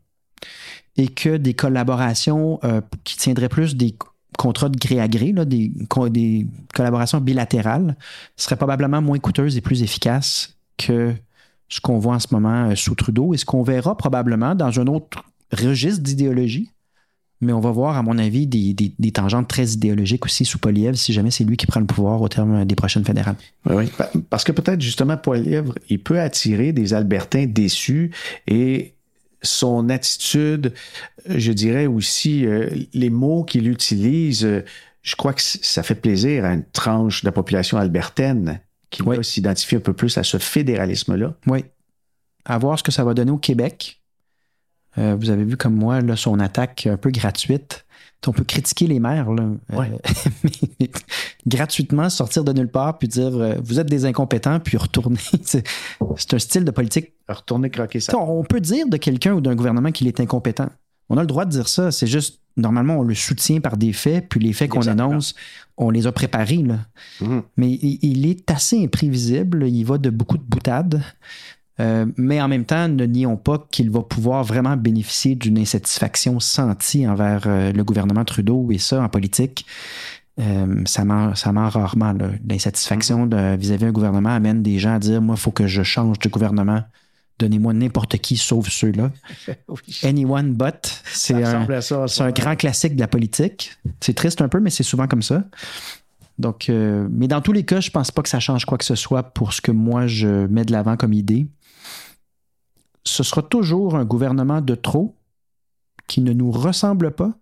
[0.97, 3.95] et que des collaborations euh, qui tiendraient plus des
[4.38, 5.71] contrats de gré à gré, là, des
[6.73, 7.95] collaborations bilatérales,
[8.36, 11.13] seraient probablement moins coûteuses et plus efficaces que
[11.72, 14.80] ce qu'on voit en ce moment euh, sous Trudeau et ce qu'on verra probablement dans
[14.80, 16.69] un autre registre d'idéologie.
[17.43, 20.93] Mais on va voir, à mon avis, des, des- tangentes très idéologiques aussi sous Poliev
[20.95, 23.36] si jamais c'est lui qui prend le pouvoir au terme des prochaines fédérales.
[23.65, 23.86] Oui, oui.
[23.97, 28.11] Pa- Parce que peut-être justement, Poilièvre, il peut attirer des Albertains déçus
[28.47, 28.93] et
[29.41, 30.74] son attitude,
[31.32, 34.63] euh, je dirais aussi, euh, les mots qu'il utilise, euh,
[35.01, 38.59] je crois que ça fait plaisir à une tranche de la population albertaine
[38.91, 39.17] qui Oui.
[39.17, 41.33] va s'identifier un peu plus à ce fédéralisme-là.
[41.47, 41.65] Oui.
[42.45, 44.01] À voir ce que ça va donner au Québec.
[44.97, 47.85] Euh, vous avez vu comme moi là, son attaque un peu gratuite.
[48.27, 49.43] On peut critiquer les maires, là.
[49.71, 49.89] Euh, Ouais.
[50.79, 50.91] mais
[51.47, 55.17] gratuitement sortir de nulle part puis dire euh, vous êtes des incompétents puis retourner.
[55.43, 55.63] c'est
[56.33, 57.13] un style de politique.
[57.27, 58.15] Retourner croquer ça.
[58.17, 60.69] On peut dire de quelqu'un ou d'un gouvernement qu'il est incompétent.
[61.09, 61.91] On a le droit de dire ça.
[61.91, 65.36] C'est juste, normalement, on le soutient par des faits, puis les faits qu'on annonce,
[65.78, 66.64] on les a préparés.
[66.64, 66.80] Là.
[67.22, 67.41] Mhm.
[67.58, 69.68] Mais il, il est assez imprévisible.
[69.68, 71.02] Il va de beaucoup de boutades.
[71.80, 76.39] Euh, mais en même temps, ne nions pas qu'il va pouvoir vraiment bénéficier d'une insatisfaction
[76.39, 79.66] sentie envers euh, le gouvernement Trudeau et ça en politique.
[80.39, 81.34] euh, ça ment,
[81.70, 82.14] rarement.
[82.47, 85.82] L'insatisfaction de- vis-à-vis un gouvernement amène des gens à dire Moi, il faut que je
[85.82, 86.84] change de gouvernement.
[87.41, 89.11] Donnez-moi n'importe qui sauf ceux-là.
[90.03, 91.01] Anyone but.
[91.11, 91.65] C'est un,
[92.31, 93.71] grand classique de la politique.
[93.99, 95.43] C'est triste un peu, mais c'est souvent comme ça.
[96.37, 98.85] Donc, euh, mais dans tous les cas, je pense pas que ça change quoi que
[98.85, 101.47] ce soit pour ce que moi je mets de l'avant comme idée.
[103.03, 105.15] Ce sera toujours un gouvernement de trop
[106.05, 107.33] qui ne nous ressemble pas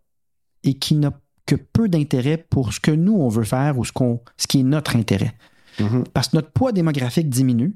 [0.63, 1.11] et qui n'a
[1.45, 4.61] que peu d'intérêt pour ce que nous on veut faire ou ce, qu'on, ce qui
[4.61, 5.33] est notre intérêt.
[5.77, 6.05] Mhm.
[6.13, 7.75] Parce que notre poids démographique diminue.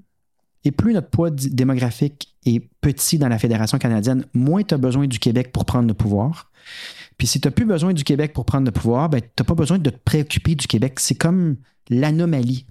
[0.66, 5.08] Et plus notre poids démographique est petit dans la Fédération canadienne, moins tu as besoin
[5.08, 6.52] du Québec pour prendre le pouvoir.
[7.18, 9.46] Puis si tu n'as plus besoin du Québec pour prendre le pouvoir, ben, tu n'as
[9.46, 11.00] pas besoin de te préoccuper du Québec.
[11.00, 11.58] C'est comme
[11.90, 12.66] l'anomalie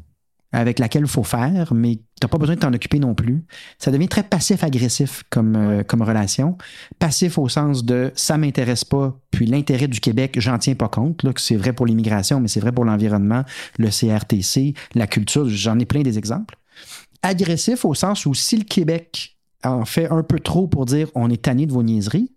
[0.52, 3.44] avec laquelle il faut faire, mais tu n'as pas besoin de t'en occuper non plus.
[3.78, 6.58] Ça devient très passif-agressif comme, euh, comme relation.
[6.98, 11.22] Passif au sens de ça m'intéresse pas, puis l'intérêt du Québec, j'en tiens pas compte.
[11.22, 13.44] Là, que c'est vrai pour l'immigration, mais c'est vrai pour l'environnement,
[13.78, 16.56] le CRTC, la culture, j'en ai plein des exemples
[17.22, 21.30] agressif au sens où si le Québec en fait un peu trop pour dire on
[21.30, 22.32] est tanné de vos niaiseries,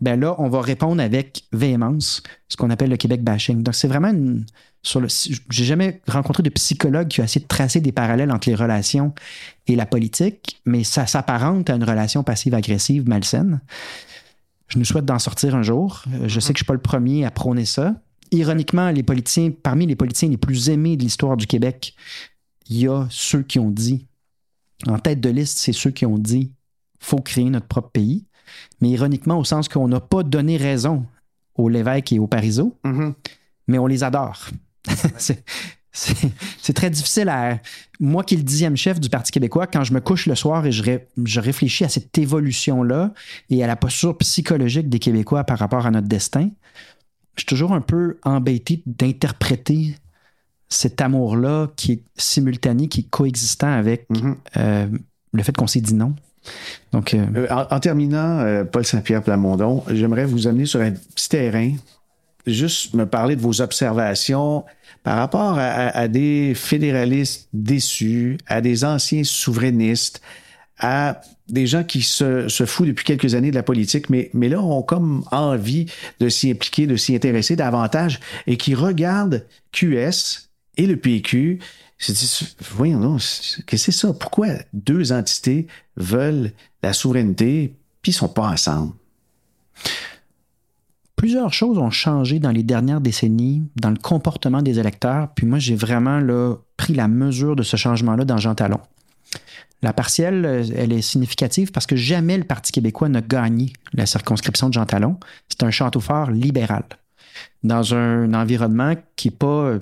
[0.00, 3.62] ben là, on va répondre avec véhémence, ce qu'on appelle le Québec bashing.
[3.62, 4.44] Donc, c'est vraiment une.
[4.82, 5.04] Sur
[5.50, 9.12] j'ai jamais rencontré de psychologue qui a essayé de tracer des parallèles entre les relations
[9.66, 13.60] et la politique, mais ça s'apparente à une relation passive-agressive malsaine.
[14.68, 16.04] Je nous souhaite d'en sortir un jour.
[16.12, 17.96] Euh, Je sais que je suis pas le premier à prôner ça.
[18.30, 18.92] Ironiquement,
[19.62, 21.96] parmi les politiciens les plus aimés de l'histoire du Québec,
[22.68, 24.05] il y a ceux qui ont dit,
[24.86, 26.52] en tête de liste, c'est ceux qui ont dit
[26.98, 28.24] faut créer notre propre pays.
[28.80, 31.04] Mais ironiquement, au sens qu'on n'a pas donné raison
[31.56, 33.14] au Lévesque et au Parizeau, Mhm.
[33.68, 34.46] mais on les adore.
[35.92, 37.58] c'est, très difficile à.
[38.00, 40.66] Moi qui est le dixième chef du Parti québécois, quand je me couche le soir
[40.66, 43.12] et je, ré- je réfléchis à cette évolution-là
[43.50, 46.50] et à la posture psychologique des Québécois par rapport à notre destin,
[47.36, 49.94] je suis toujours un peu embêté d'interpréter
[50.68, 54.36] cet amour-là qui est simultané, qui est coexistant avec Mhm.
[54.56, 54.86] euh,
[55.32, 56.14] le fait qu'on s'est dit non.
[56.92, 57.16] Donc,
[57.50, 61.72] en, terminant, Paul Saint-Pierre Plamondon, j'aimerais vous amener sur un petit terrain,
[62.46, 64.64] juste me parler de vos observations
[65.02, 70.20] par rapport à des fédéralistes déçus, à des anciens souverainistes,
[70.78, 74.48] à des gens qui se, se foutent depuis quelques années de la politique, mais, mais
[74.48, 75.86] là ont comme envie
[76.20, 80.45] de s'y impliquer, de s'y intéresser davantage et qui regardent QS
[80.76, 81.58] et le PQ
[81.98, 84.12] se disent, voyons qu'est-ce que c'est ça?
[84.12, 85.66] Pourquoi deux entités
[85.96, 86.52] veulent
[86.82, 88.92] la souveraineté puis sont pas ensemble?
[91.16, 95.58] Plusieurs choses ont changé dans les dernières décennies dans le comportement des électeurs, puis moi
[95.58, 98.80] j'ai vraiment là, pris la mesure de ce changement-là dans Jean Talon.
[99.82, 104.68] La partielle, elle est significative parce que jamais le Parti québécois n'a gagné la circonscription
[104.68, 105.18] de Jean Talon.
[105.48, 106.84] C'est un château fort libéral
[107.62, 109.78] dans un environnement qui est pas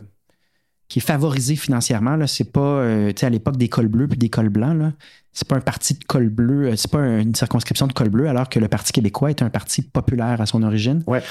[0.89, 2.17] qui est favorisé financièrement.
[2.17, 4.77] Là, c'est pas euh, à l'époque des cols bleus puis des cols blancs.
[4.77, 4.93] Là,
[5.33, 8.29] c'est pas un parti de col bleu, euh, c'est pas une circonscription de col bleu,
[8.29, 11.03] alors que le Parti québécois est un parti populaire à son origine.
[11.07, 11.23] Ouais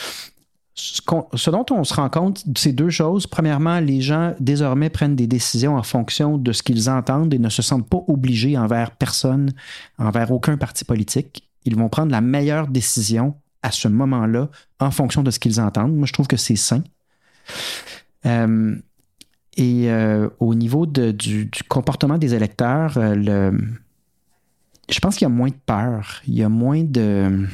[0.76, 3.28] ce, dont on se rend compte, c'est deux choses.
[3.28, 7.49] Premièrement, les gens désormais prennent des décisions en fonction de ce qu'ils entendent et ne
[7.49, 9.54] se sentent pas obligés envers personne,
[9.99, 11.47] envers aucun parti politique.
[11.66, 14.49] Ils vont prendre la meilleure décision à ce moment-là
[14.80, 15.95] en fonction de ce qu'ils entendent.
[15.95, 16.84] Moi, je trouve que c'est sain.
[18.26, 18.76] Euh,
[19.56, 23.51] et euh, au niveau du, comportement des électeurs, euh,
[24.89, 27.47] je pense qu'il y a moins de peur, il y a moins de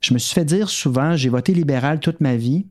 [0.00, 2.66] je me suis fait dire souvent, j'ai voté libéral toute ma vie,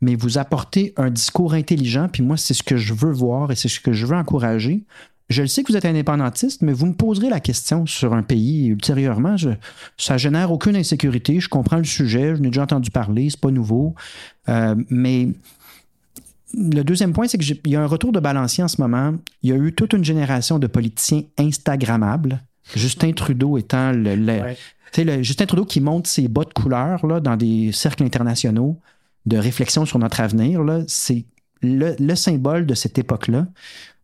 [0.00, 3.56] mais vous apportez un discours intelligent, puis moi, c'est ce que je veux voir et
[3.56, 4.84] c'est ce que je veux encourager.
[5.30, 8.22] Je le sais que vous êtes indépendantiste, mais vous me poserez la question sur un
[8.22, 9.38] pays ultérieurement.
[9.38, 9.50] Je,
[9.96, 11.40] ça génère aucune insécurité.
[11.40, 12.36] Je comprends le sujet.
[12.36, 13.30] Je n'ai déjà entendu parler.
[13.30, 13.94] C'est pas nouveau.
[14.50, 15.28] Euh, mais
[16.56, 19.14] le deuxième point, c'est qu'il y a un retour de balancier en ce moment.
[19.42, 22.40] Il y a eu toute une génération de politiciens Instagrammables.
[22.74, 27.36] Justin Trudeau étant le, le Justin Trudeau qui monte ses bas de couleur là, dans
[27.36, 28.78] des cercles internationaux
[29.26, 31.24] de réflexion sur notre avenir, c'est
[31.62, 33.46] le, symbole de cette époque-là.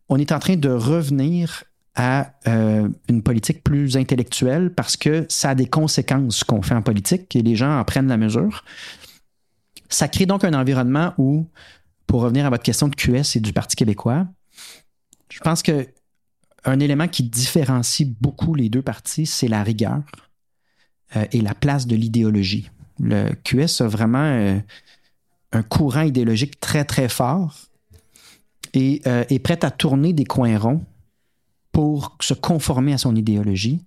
[0.09, 1.63] On est en train de revenir
[1.95, 6.81] à euh, une politique plus intellectuelle parce que ça a des conséquences qu'on fait en
[6.81, 8.63] politique et les gens en prennent la mesure.
[9.89, 11.45] Ça crée donc un environnement où,
[12.11, 14.27] pour revenir à votre question de QS et du Parti québécois,
[15.29, 15.87] je pense que
[16.65, 20.03] un élément qui différencie beaucoup les deux partis, c'est la rigueur.
[21.15, 22.69] Euh, et la place de l'idéologie.
[22.99, 24.59] Le QS a vraiment euh,
[25.53, 27.55] un courant idéologique très, très fort
[28.73, 30.83] et euh, est prêt à tourner des coins ronds
[31.71, 33.85] pour se conformer à son idéologie.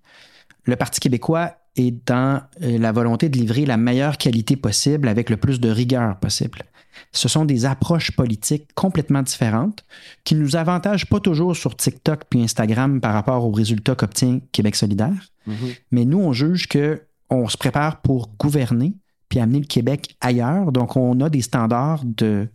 [0.65, 5.37] Le Parti québécois est dans la volonté de livrer la meilleure qualité possible avec le
[5.37, 6.65] plus de rigueur possible.
[7.13, 9.85] Ce sont des approches politiques complètement différentes
[10.25, 14.77] qui nous avantagent pas toujours sur TikTok puis Instagram par rapport aux résultats qu'obtient Québec
[14.77, 15.33] solidaire.
[15.49, 15.79] Mm-hmm.
[15.93, 18.95] Mais nous, on juge que on se prépare pour gouverner
[19.29, 20.71] puis amener le Québec ailleurs.
[20.73, 22.49] Donc, on a des standards de,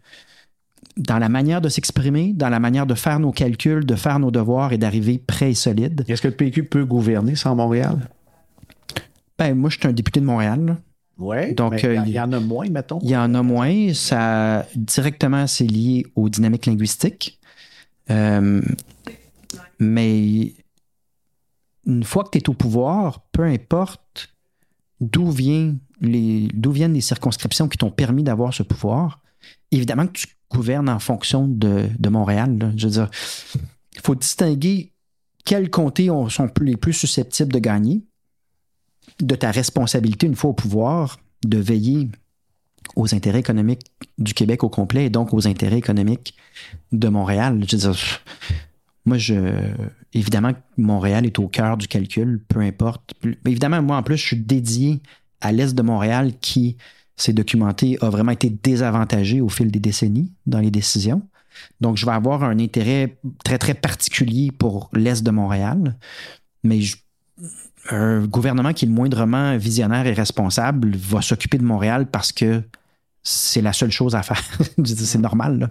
[0.97, 4.31] dans la manière de s'exprimer, dans la manière de faire nos calculs, de faire nos
[4.31, 6.05] devoirs et d'arriver prêt et solide.
[6.07, 8.09] Est-ce que le PQ peut gouverner sans Montréal?
[9.37, 10.77] Ben, moi, je suis un député de Montréal.
[11.20, 12.99] Oui, donc euh, il y, en a moins, mettons.
[13.03, 13.93] Il y en a moins.
[13.93, 17.39] Ça, directement, c'est lié aux dynamiques linguistiques.
[18.09, 18.61] Euh,
[19.80, 20.53] mais
[21.86, 24.34] une fois que tu es au pouvoir, peu importe
[25.01, 29.22] d'où vient les, d'où viennent les circonscriptions qui t'ont permis d'avoir ce pouvoir.
[29.72, 32.74] Évidemment que tu gouvernes en fonction de, Montréal.
[32.78, 33.09] Je veux dire,
[33.93, 34.93] il faut distinguer
[35.45, 38.03] quels comtés sont les plus susceptibles de gagner,
[39.20, 42.10] de ta responsabilité une fois au pouvoir, de veiller
[42.95, 43.86] aux intérêts économiques
[44.18, 46.36] du Québec au complet et donc aux intérêts économiques
[46.91, 47.64] de Montréal.
[47.68, 48.22] Je veux dire,
[49.05, 49.36] moi, je,
[50.14, 53.14] évidemment, Montréal est au cœur du calcul, peu importe.
[53.45, 55.01] Évidemment, moi, en plus, je suis dédié
[55.41, 56.78] à l'Est de Montréal qui,
[57.22, 61.22] s'est documenté, a vraiment été désavantagé au fil des décennies dans les décisions.
[61.82, 65.97] Donc, je vais avoir un intérêt très, très particulier pour l'Est de Montréal.
[66.64, 66.80] Mais
[67.89, 72.63] un gouvernement qui est le moindrement visionnaire et responsable va s'occuper de Montréal parce que
[73.23, 74.41] c'est la seule chose à faire.
[74.85, 75.69] c'est normal.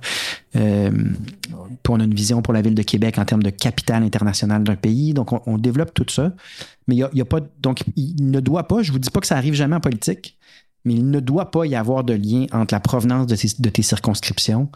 [0.56, 0.90] Euh,
[1.88, 4.76] on a une vision pour la ville de Québec en termes de capital international d'un
[4.76, 5.14] pays.
[5.14, 6.32] Donc, on, développe tout ça.
[6.86, 7.40] Mais il y a, pas.
[7.60, 9.80] Donc, il ne doit pas, je ne vous dis pas que ça arrive jamais en
[9.80, 10.36] politique,
[10.84, 14.70] mais il ne doit pas y avoir de lien entre la provenance de, tes, circonscriptions,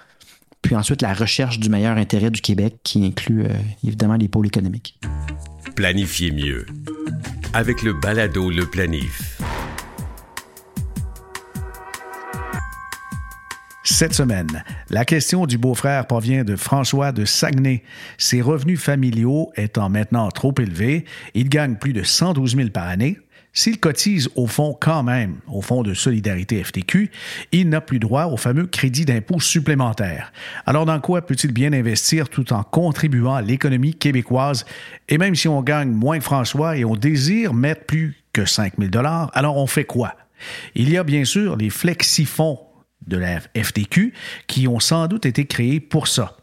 [0.62, 4.46] puis ensuite la recherche du meilleur intérêt du Québec, qui inclut euh, évidemment les pôles
[4.46, 4.98] économiques.
[5.74, 6.66] Planifiez mieux.
[7.54, 9.40] Avec le balado Le Planif.
[13.82, 17.84] Cette semaine, la question du beau-frère provient de François de Saguenay.
[18.18, 23.18] Ses revenus familiaux étant maintenant trop élevés, il gagne plus de 112 000 par année.
[23.54, 27.10] S'il cotise au fond quand même, au fonds de solidarité FTQ,
[27.52, 30.32] il n'a plus droit au fameux crédit d'impôt supplémentaire.
[30.64, 34.64] Alors dans quoi peut-il bien investir tout en contribuant à l'économie québécoise?
[35.10, 38.74] Et même si on gagne moins que François et on désire mettre plus que 5
[38.78, 38.90] 000
[39.34, 40.14] alors on fait quoi?
[40.74, 42.58] Il y a bien sûr les flexifonds
[43.06, 44.14] de la FTQ
[44.46, 46.36] qui ont sans doute été créés pour ça.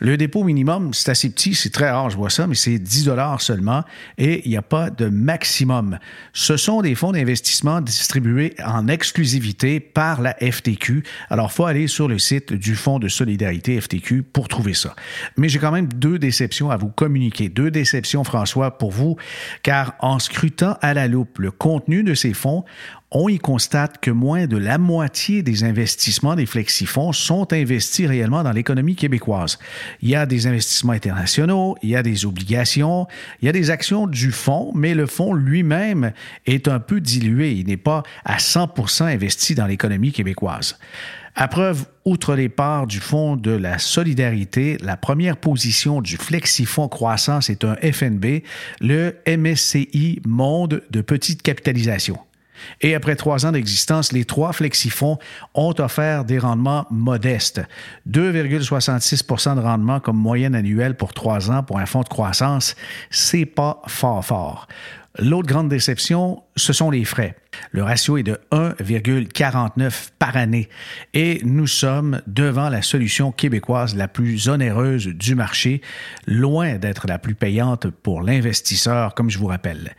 [0.00, 3.04] Le dépôt minimum, c'est assez petit, c'est très rare, je vois ça, mais c'est 10
[3.04, 3.84] dollars seulement
[4.18, 5.98] et il n'y a pas de maximum.
[6.32, 11.04] Ce sont des fonds d'investissement distribués en exclusivité par la FTQ.
[11.30, 14.94] Alors, il faut aller sur le site du Fonds de solidarité FTQ pour trouver ça.
[15.36, 17.48] Mais j'ai quand même deux déceptions à vous communiquer.
[17.48, 19.16] Deux déceptions, François, pour vous,
[19.62, 22.64] car en scrutant à la loupe le contenu de ces fonds,
[23.10, 28.42] on y constate que moins de la moitié des investissements des flexifonds sont investis réellement
[28.42, 29.58] dans l'économie québécoise.
[30.02, 33.06] Il y a des investissements internationaux, il y a des obligations,
[33.40, 36.12] il y a des actions du fonds, mais le fonds lui-même
[36.46, 37.52] est un peu dilué.
[37.52, 40.76] Il n'est pas à 100 investi dans l'économie québécoise.
[41.38, 46.88] À preuve, outre les parts du Fonds de la solidarité, la première position du Flexifonds
[46.88, 48.42] Croissance est un FNB,
[48.80, 52.18] le MSCI Monde de petite capitalisation.
[52.80, 55.18] Et après trois ans d'existence, les trois flexifonds
[55.54, 57.60] ont offert des rendements modestes.
[58.10, 62.74] 2,66% de rendement comme moyenne annuelle pour trois ans pour un fonds de croissance,
[63.10, 64.68] c'est pas fort fort.
[65.18, 67.36] L'autre grande déception, ce sont les frais.
[67.70, 70.68] Le ratio est de 1,49 par année
[71.14, 75.80] et nous sommes devant la solution québécoise la plus onéreuse du marché,
[76.26, 79.94] loin d'être la plus payante pour l'investisseur, comme je vous rappelle.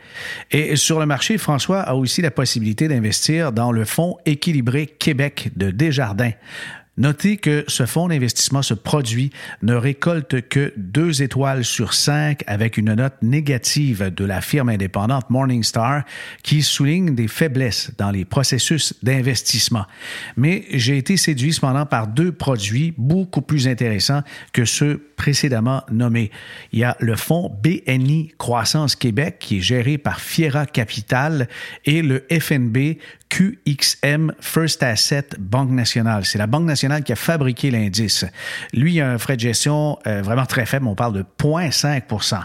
[0.52, 5.50] Et sur le marché, François a aussi la possibilité d'investir dans le Fonds équilibré Québec
[5.56, 6.32] de Desjardins,
[6.98, 9.30] Notez que ce fonds d'investissement, ce produit,
[9.62, 15.30] ne récolte que deux étoiles sur cinq avec une note négative de la firme indépendante
[15.30, 16.02] Morningstar
[16.42, 19.86] qui souligne des faiblesses dans les processus d'investissement.
[20.36, 24.22] Mais j'ai été séduit cependant par deux produits beaucoup plus intéressants
[24.52, 26.30] que ceux précédemment nommés.
[26.72, 31.48] Il y a le fonds BNI Croissance Québec qui est géré par Fiera Capital
[31.84, 32.96] et le FNB
[33.28, 36.24] QXM First Asset Banque Nationale.
[36.24, 38.24] C'est la Banque nationale qui a fabriqué l'indice.
[38.72, 42.40] Lui, il a un frais de gestion euh, vraiment très faible, on parle de 0,5%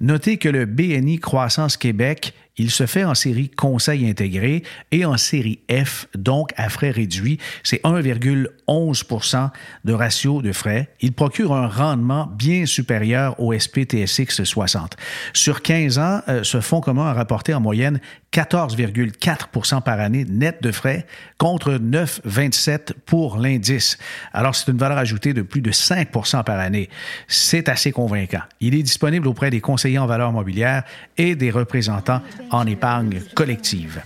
[0.00, 5.16] Notez que le BNI Croissance Québec il se fait en série conseil intégré et en
[5.16, 7.38] série F, donc à frais réduits.
[7.62, 9.48] C'est 1,11%
[9.84, 10.90] de ratio de frais.
[11.00, 14.96] Il procure un rendement bien supérieur au SPTSX 60.
[15.32, 17.98] Sur 15 ans, euh, ce fonds commun a rapporté en moyenne
[18.32, 21.06] 14,4% par année net de frais
[21.38, 23.98] contre 9,27 pour l'indice.
[24.32, 26.88] Alors, c'est une valeur ajoutée de plus de 5% par année.
[27.26, 28.42] C'est assez convaincant.
[28.60, 30.84] Il est disponible auprès des conseillers en valeur mobilière
[31.16, 34.02] et des représentants en épargne collective.